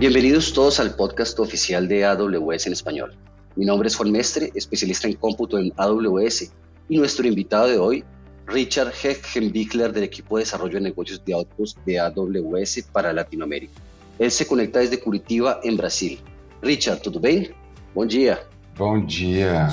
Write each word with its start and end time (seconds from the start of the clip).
Bienvenidos 0.00 0.54
todos 0.54 0.80
al 0.80 0.94
podcast 0.94 1.38
oficial 1.40 1.86
de 1.86 2.06
AWS 2.06 2.68
en 2.68 2.72
español. 2.72 3.14
Mi 3.54 3.66
nombre 3.66 3.86
es 3.86 3.96
Juan 3.96 4.10
Mestre, 4.10 4.50
especialista 4.54 5.06
en 5.06 5.12
cómputo 5.12 5.58
en 5.58 5.74
AWS, 5.76 6.50
y 6.88 6.96
nuestro 6.96 7.28
invitado 7.28 7.68
de 7.68 7.76
hoy, 7.76 8.04
Richard 8.46 8.94
Heckenbickler 8.94 9.92
del 9.92 10.04
equipo 10.04 10.38
de 10.38 10.44
desarrollo 10.44 10.76
de 10.76 10.80
negocios 10.80 11.22
de 11.26 11.34
Outpost 11.34 11.76
de 11.84 12.00
AWS 12.00 12.84
para 12.90 13.12
Latinoamérica. 13.12 13.74
Él 14.18 14.30
se 14.30 14.46
conecta 14.46 14.78
desde 14.78 14.98
Curitiba, 14.98 15.60
en 15.62 15.76
Brasil. 15.76 16.18
Richard, 16.62 17.02
¿todo 17.02 17.20
bien? 17.20 17.52
Buen 17.94 18.08
día. 18.08 18.40
Buen 18.78 19.06
día. 19.06 19.68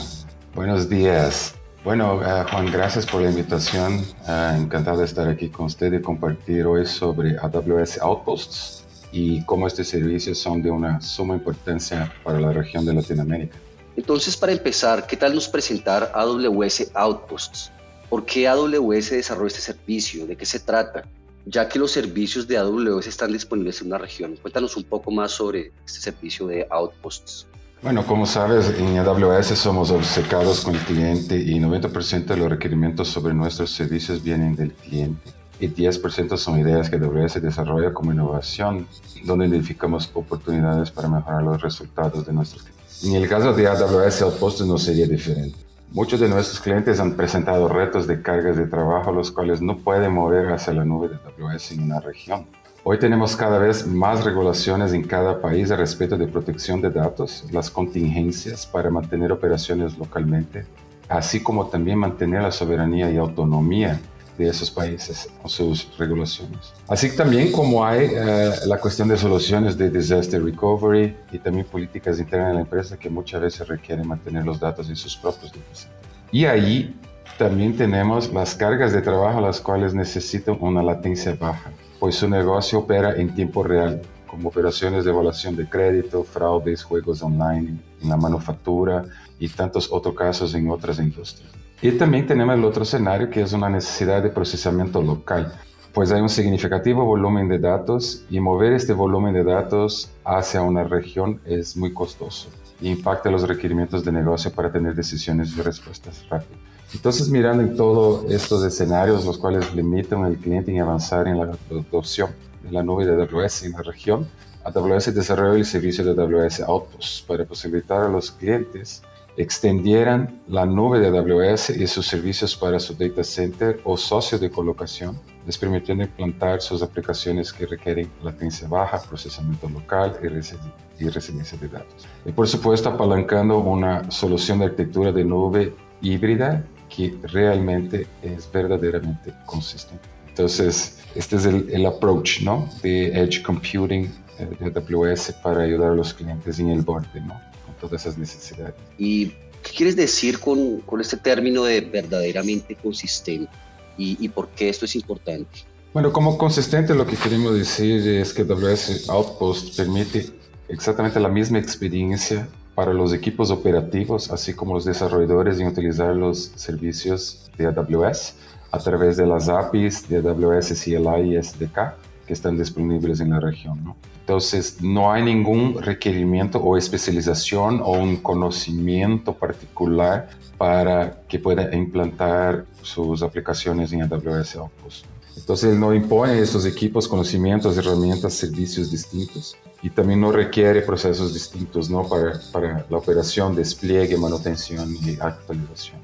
Buenos 0.53 0.89
días. 0.89 1.55
Bueno, 1.85 2.15
uh, 2.15 2.45
Juan, 2.51 2.69
gracias 2.69 3.05
por 3.05 3.21
la 3.21 3.29
invitación. 3.29 3.99
Uh, 4.27 4.61
encantado 4.61 4.97
de 4.97 5.05
estar 5.05 5.29
aquí 5.29 5.47
con 5.47 5.67
usted 5.67 5.93
y 5.93 6.01
compartir 6.01 6.65
hoy 6.65 6.85
sobre 6.85 7.37
AWS 7.37 7.99
Outposts 8.01 8.76
y 9.11 9.43
cómo 9.43 9.67
estos 9.67 9.87
servicios 9.87 10.37
son 10.37 10.61
de 10.61 10.71
una 10.71 11.01
suma 11.01 11.35
importancia 11.35 12.13
para 12.23 12.39
la 12.39 12.51
región 12.51 12.85
de 12.85 12.93
Latinoamérica. 12.93 13.57
Entonces, 13.95 14.37
para 14.37 14.51
empezar, 14.51 15.07
¿qué 15.07 15.17
tal 15.17 15.33
nos 15.33 15.47
presentar 15.47 16.11
AWS 16.13 16.91
Outposts? 16.93 17.71
¿Por 18.09 18.25
qué 18.25 18.47
AWS 18.47 19.11
desarrolló 19.11 19.47
este 19.47 19.61
servicio? 19.61 20.27
¿De 20.27 20.35
qué 20.35 20.45
se 20.45 20.59
trata? 20.59 21.03
Ya 21.45 21.67
que 21.67 21.79
los 21.79 21.91
servicios 21.91 22.47
de 22.47 22.57
AWS 22.57 23.07
están 23.07 23.31
disponibles 23.31 23.81
en 23.81 23.87
una 23.87 23.97
región. 23.97 24.37
Cuéntanos 24.41 24.77
un 24.77 24.83
poco 24.83 25.11
más 25.11 25.31
sobre 25.31 25.71
este 25.85 25.99
servicio 25.99 26.45
de 26.47 26.67
Outposts. 26.69 27.47
Bueno, 27.81 28.05
como 28.05 28.25
sabes, 28.25 28.69
en 28.77 28.97
AWS 28.97 29.57
somos 29.57 29.91
obcecados 29.91 30.61
con 30.61 30.75
el 30.75 30.81
cliente 30.81 31.35
y 31.35 31.59
90% 31.59 32.25
de 32.25 32.37
los 32.37 32.49
requerimientos 32.49 33.07
sobre 33.07 33.33
nuestros 33.33 33.71
servicios 33.71 34.23
vienen 34.23 34.55
del 34.55 34.73
cliente 34.73 35.31
y 35.59 35.67
10% 35.67 36.37
son 36.37 36.59
ideas 36.59 36.89
que 36.89 36.97
AWS 36.97 37.41
desarrolla 37.41 37.93
como 37.93 38.13
innovación, 38.13 38.87
donde 39.23 39.47
identificamos 39.47 40.09
oportunidades 40.13 40.91
para 40.91 41.07
mejorar 41.07 41.43
los 41.43 41.61
resultados 41.61 42.25
de 42.25 42.33
nuestros 42.33 42.63
clientes. 42.63 43.03
En 43.03 43.15
el 43.15 43.27
caso 43.27 43.53
de 43.53 43.67
AWS 43.67 44.21
Outposts 44.23 44.65
no 44.65 44.77
sería 44.77 45.07
diferente. 45.07 45.57
Muchos 45.91 46.19
de 46.19 46.27
nuestros 46.27 46.59
clientes 46.59 46.99
han 46.99 47.15
presentado 47.15 47.67
retos 47.69 48.07
de 48.07 48.21
cargas 48.21 48.57
de 48.57 48.67
trabajo, 48.67 49.11
los 49.11 49.31
cuales 49.31 49.61
no 49.61 49.77
pueden 49.77 50.13
mover 50.13 50.51
hacia 50.51 50.73
la 50.73 50.83
nube 50.83 51.09
de 51.09 51.15
AWS 51.15 51.71
en 51.71 51.83
una 51.83 51.99
región. 51.99 52.45
Hoy 52.83 52.99
tenemos 52.99 53.35
cada 53.35 53.57
vez 53.57 53.85
más 53.85 54.23
regulaciones 54.23 54.93
en 54.93 55.03
cada 55.03 55.41
país 55.41 55.69
respecto 55.69 56.17
de 56.17 56.27
protección 56.27 56.81
de 56.81 56.89
datos, 56.89 57.45
las 57.51 57.69
contingencias 57.69 58.65
para 58.65 58.89
mantener 58.89 59.31
operaciones 59.31 59.97
localmente, 59.97 60.65
así 61.09 61.41
como 61.41 61.67
también 61.67 61.97
mantener 61.97 62.43
la 62.43 62.51
soberanía 62.51 63.11
y 63.11 63.17
autonomía 63.17 63.99
de 64.37 64.49
esos 64.49 64.69
países 64.69 65.27
con 65.41 65.49
sus 65.49 65.97
regulaciones. 65.97 66.73
Así 66.87 67.15
también 67.15 67.51
como 67.51 67.85
hay 67.85 68.09
eh, 68.11 68.51
la 68.65 68.79
cuestión 68.79 69.07
de 69.07 69.17
soluciones 69.17 69.77
de 69.77 69.89
disaster 69.89 70.43
recovery 70.43 71.15
y 71.31 71.39
también 71.39 71.65
políticas 71.65 72.19
internas 72.19 72.49
de 72.49 72.53
la 72.55 72.61
empresa 72.61 72.97
que 72.97 73.09
muchas 73.09 73.41
veces 73.41 73.67
requieren 73.67 74.07
mantener 74.07 74.45
los 74.45 74.59
datos 74.59 74.89
en 74.89 74.95
sus 74.95 75.15
propios 75.17 75.51
datos. 75.51 75.87
Y 76.31 76.45
ahí 76.45 76.95
también 77.37 77.75
tenemos 77.75 78.31
las 78.33 78.55
cargas 78.55 78.93
de 78.93 79.01
trabajo 79.01 79.41
las 79.41 79.59
cuales 79.61 79.93
necesitan 79.93 80.57
una 80.59 80.83
latencia 80.83 81.35
baja 81.39 81.71
pues 81.99 82.15
su 82.15 82.29
negocio 82.29 82.79
opera 82.79 83.15
en 83.15 83.33
tiempo 83.33 83.63
real, 83.63 84.01
como 84.27 84.49
operaciones 84.49 85.05
de 85.05 85.11
evaluación 85.11 85.55
de 85.55 85.67
crédito, 85.67 86.23
fraudes, 86.23 86.83
juegos 86.83 87.21
online, 87.23 87.77
en 88.01 88.09
la 88.09 88.17
manufactura 88.17 89.05
y 89.39 89.49
tantos 89.49 89.91
otros 89.91 90.15
casos 90.15 90.53
en 90.53 90.69
otras 90.69 90.99
industrias. 90.99 91.51
Y 91.81 91.91
también 91.91 92.25
tenemos 92.25 92.55
el 92.55 92.65
otro 92.65 92.83
escenario 92.83 93.29
que 93.29 93.41
es 93.41 93.53
una 93.53 93.69
necesidad 93.69 94.23
de 94.23 94.29
procesamiento 94.29 94.99
local, 95.01 95.53
pues 95.93 96.11
hay 96.11 96.21
un 96.21 96.29
significativo 96.29 97.05
volumen 97.05 97.47
de 97.47 97.59
datos 97.59 98.23
y 98.29 98.39
mover 98.39 98.73
este 98.73 98.93
volumen 98.93 99.33
de 99.33 99.43
datos 99.43 100.09
hacia 100.23 100.61
una 100.61 100.83
región 100.83 101.39
es 101.45 101.77
muy 101.77 101.93
costoso 101.93 102.49
y 102.81 102.89
impacta 102.89 103.29
los 103.29 103.47
requerimientos 103.47 104.03
de 104.03 104.11
negocio 104.11 104.51
para 104.51 104.71
tener 104.71 104.95
decisiones 104.95 105.55
y 105.55 105.61
respuestas 105.61 106.23
rápidas. 106.29 106.59
Entonces, 106.93 107.29
mirando 107.29 107.63
en 107.63 107.75
todos 107.75 108.31
estos 108.31 108.63
escenarios, 108.63 109.25
los 109.25 109.37
cuales 109.37 109.73
limitan 109.75 110.23
al 110.23 110.37
cliente 110.37 110.71
en 110.71 110.81
avanzar 110.81 111.27
en 111.27 111.37
la 111.37 111.51
adopción 111.69 112.31
de 112.63 112.71
la 112.71 112.81
nube 112.81 113.05
de 113.05 113.21
AWS 113.21 113.63
en 113.63 113.73
la 113.73 113.81
región, 113.81 114.27
AWS 114.63 115.13
desarrolló 115.13 115.53
el 115.53 115.65
servicio 115.65 116.03
de 116.03 116.11
AWS 116.11 116.61
Outposts 116.61 117.23
para 117.27 117.45
posibilitar 117.45 118.01
a 118.01 118.09
los 118.09 118.31
clientes 118.31 119.01
extendieran 119.37 120.41
la 120.47 120.65
nube 120.65 120.99
de 120.99 121.07
AWS 121.15 121.69
y 121.69 121.85
sus 121.85 122.07
servicios 122.07 122.55
para 122.55 122.79
su 122.79 122.95
data 122.95 123.23
center 123.23 123.79
o 123.83 123.95
socio 123.95 124.39
de 124.39 124.49
colocación, 124.49 125.19
les 125.45 125.57
permitiendo 125.57 126.03
implantar 126.03 126.59
sus 126.59 126.81
aplicaciones 126.81 127.53
que 127.53 127.67
requieren 127.67 128.09
latencia 128.23 128.67
baja, 128.67 128.99
procesamiento 129.07 129.69
local 129.69 130.17
y, 130.21 131.03
y 131.05 131.09
residencia 131.09 131.57
de 131.59 131.67
datos. 131.67 132.07
Y 132.25 132.31
por 132.31 132.47
supuesto, 132.47 132.89
apalancando 132.89 133.59
una 133.59 134.09
solución 134.09 134.59
de 134.59 134.65
arquitectura 134.65 135.11
de 135.11 135.23
nube 135.23 135.73
híbrida 136.01 136.65
que 136.89 137.15
realmente 137.23 138.07
es 138.23 138.51
verdaderamente 138.51 139.33
consistente. 139.45 140.03
Entonces, 140.29 140.99
este 141.15 141.35
es 141.35 141.45
el, 141.45 141.69
el 141.71 141.85
approach 141.85 142.41
¿no? 142.41 142.67
de 142.81 143.07
Edge 143.07 143.43
Computing 143.43 144.11
eh, 144.39 144.49
de 144.59 144.65
AWS 144.65 145.33
para 145.43 145.63
ayudar 145.63 145.91
a 145.91 145.95
los 145.95 146.13
clientes 146.13 146.59
en 146.59 146.69
el 146.69 146.81
borde, 146.81 147.21
¿no? 147.21 147.39
Con 147.79 147.89
todas 147.89 148.05
esas 148.05 148.17
necesidades. 148.17 148.75
¿Y 148.97 149.27
qué 149.63 149.71
quieres 149.75 149.95
decir 149.95 150.39
con, 150.39 150.81
con 150.81 151.01
este 151.01 151.17
término 151.17 151.63
de 151.63 151.81
verdaderamente 151.81 152.75
consistente? 152.75 153.51
¿Y, 153.97 154.17
¿Y 154.23 154.29
por 154.29 154.49
qué 154.49 154.69
esto 154.69 154.85
es 154.85 154.95
importante? 154.95 155.65
Bueno, 155.93 156.13
como 156.13 156.37
consistente 156.37 156.93
lo 156.93 157.07
que 157.07 157.15
queremos 157.15 157.55
decir 157.55 158.07
es 158.07 158.33
que 158.33 158.43
AWS 158.43 159.09
Outpost 159.09 159.75
permite 159.75 160.29
exactamente 160.67 161.19
la 161.19 161.29
misma 161.29 161.59
experiencia 161.59 162.47
para 162.75 162.93
los 162.93 163.13
equipos 163.13 163.49
operativos, 163.49 164.29
así 164.29 164.53
como 164.53 164.75
los 164.75 164.85
desarrolladores, 164.85 165.59
en 165.59 165.67
utilizar 165.67 166.15
los 166.15 166.51
servicios 166.55 167.49
de 167.57 167.65
AWS 167.65 168.35
a 168.71 168.79
través 168.79 169.17
de 169.17 169.25
las 169.25 169.49
APIs 169.49 170.07
de 170.07 170.17
AWS 170.17 170.83
CLI 170.83 171.35
y 171.35 171.41
SDK 171.41 171.95
que 172.27 172.33
están 172.33 172.57
disponibles 172.57 173.19
en 173.21 173.31
la 173.31 173.39
región. 173.39 173.83
¿no? 173.83 173.95
Entonces, 174.19 174.81
no 174.81 175.11
hay 175.11 175.23
ningún 175.23 175.81
requerimiento 175.81 176.59
o 176.59 176.77
especialización 176.77 177.81
o 177.81 177.93
un 177.93 178.17
conocimiento 178.17 179.33
particular 179.33 180.29
para 180.57 181.21
que 181.27 181.39
pueda 181.39 181.73
implantar 181.73 182.65
sus 182.81 183.23
aplicaciones 183.23 183.93
en 183.93 184.01
AWS 184.01 184.57
Outpost. 184.57 185.05
Entonces, 185.37 185.71
él 185.71 185.79
no 185.79 185.93
impone 185.93 186.39
estos 186.39 186.65
equipos, 186.65 187.07
conocimientos, 187.07 187.77
herramientas, 187.77 188.33
servicios 188.33 188.91
distintos 188.91 189.55
y 189.81 189.89
también 189.89 190.19
no 190.19 190.31
requiere 190.31 190.81
procesos 190.81 191.33
distintos 191.33 191.89
¿no? 191.89 192.07
para, 192.07 192.41
para 192.51 192.85
la 192.89 192.97
operación, 192.97 193.55
despliegue, 193.55 194.17
manutención 194.17 194.93
y 194.95 195.17
actualización, 195.21 195.99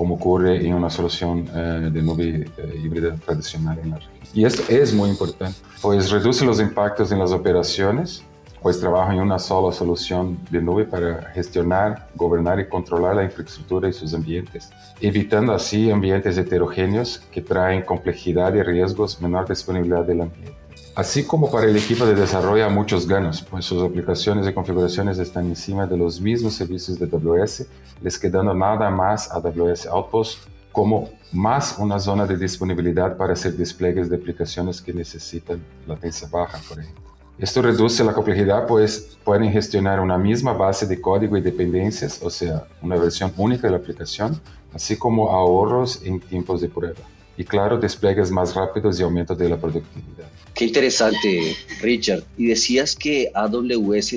como 0.00 0.14
ocurre 0.14 0.66
en 0.66 0.72
una 0.72 0.88
solución 0.88 1.46
eh, 1.54 1.90
de 1.92 2.00
nube 2.00 2.46
eh, 2.56 2.80
híbrida 2.82 3.16
tradicional 3.16 3.78
en 3.80 3.90
la 3.90 3.96
región. 3.96 4.14
Y 4.32 4.46
esto 4.46 4.62
es 4.72 4.94
muy 4.94 5.10
importante, 5.10 5.58
pues 5.82 6.10
reduce 6.10 6.42
los 6.46 6.58
impactos 6.58 7.12
en 7.12 7.18
las 7.18 7.32
operaciones, 7.32 8.24
pues 8.62 8.80
trabaja 8.80 9.12
en 9.12 9.20
una 9.20 9.38
sola 9.38 9.74
solución 9.74 10.38
de 10.50 10.62
nube 10.62 10.86
para 10.86 11.30
gestionar, 11.34 12.08
gobernar 12.14 12.58
y 12.60 12.66
controlar 12.66 13.16
la 13.16 13.24
infraestructura 13.24 13.90
y 13.90 13.92
sus 13.92 14.14
ambientes, 14.14 14.70
evitando 15.02 15.52
así 15.52 15.90
ambientes 15.90 16.38
heterogéneos 16.38 17.18
que 17.30 17.42
traen 17.42 17.82
complejidad 17.82 18.54
y 18.54 18.62
riesgos, 18.62 19.20
menor 19.20 19.46
disponibilidad 19.46 20.06
del 20.06 20.22
ambiente. 20.22 20.59
Así 20.94 21.24
como 21.24 21.50
para 21.50 21.66
el 21.66 21.76
equipo 21.76 22.04
de 22.04 22.14
desarrollo 22.14 22.68
muchos 22.68 23.06
ganos, 23.06 23.42
pues 23.42 23.64
sus 23.64 23.82
aplicaciones 23.82 24.46
y 24.46 24.52
configuraciones 24.52 25.18
están 25.18 25.46
encima 25.46 25.86
de 25.86 25.96
los 25.96 26.20
mismos 26.20 26.54
servicios 26.54 26.98
de 26.98 27.06
AWS, 27.06 27.66
les 28.02 28.18
quedando 28.18 28.52
nada 28.52 28.90
más 28.90 29.30
a 29.30 29.36
AWS 29.36 29.86
Outpost 29.86 30.40
como 30.72 31.10
más 31.32 31.76
una 31.78 31.98
zona 31.98 32.26
de 32.26 32.36
disponibilidad 32.36 33.16
para 33.16 33.34
hacer 33.34 33.56
despliegues 33.56 34.10
de 34.10 34.16
aplicaciones 34.16 34.82
que 34.82 34.92
necesitan 34.92 35.62
latencia 35.86 36.28
baja, 36.30 36.58
por 36.68 36.80
ejemplo. 36.80 37.04
Esto 37.38 37.62
reduce 37.62 38.04
la 38.04 38.12
complejidad, 38.12 38.66
pues 38.66 39.16
pueden 39.24 39.50
gestionar 39.50 40.00
una 40.00 40.18
misma 40.18 40.52
base 40.52 40.86
de 40.86 41.00
código 41.00 41.36
y 41.36 41.40
dependencias, 41.40 42.20
o 42.22 42.28
sea, 42.28 42.64
una 42.82 42.96
versión 42.96 43.32
única 43.36 43.66
de 43.66 43.70
la 43.70 43.78
aplicación, 43.78 44.38
así 44.74 44.96
como 44.96 45.30
ahorros 45.30 46.02
en 46.04 46.20
tiempos 46.20 46.60
de 46.60 46.68
prueba. 46.68 47.00
Y 47.36 47.44
claro, 47.44 47.78
despliegues 47.78 48.30
más 48.30 48.54
rápidos 48.54 49.00
y 49.00 49.02
aumento 49.02 49.34
de 49.34 49.48
la 49.48 49.56
productividad. 49.56 50.28
Qué 50.54 50.66
interesante, 50.66 51.56
Richard. 51.80 52.24
Y 52.36 52.46
decías 52.46 52.94
que 52.94 53.30
AWS 53.34 54.16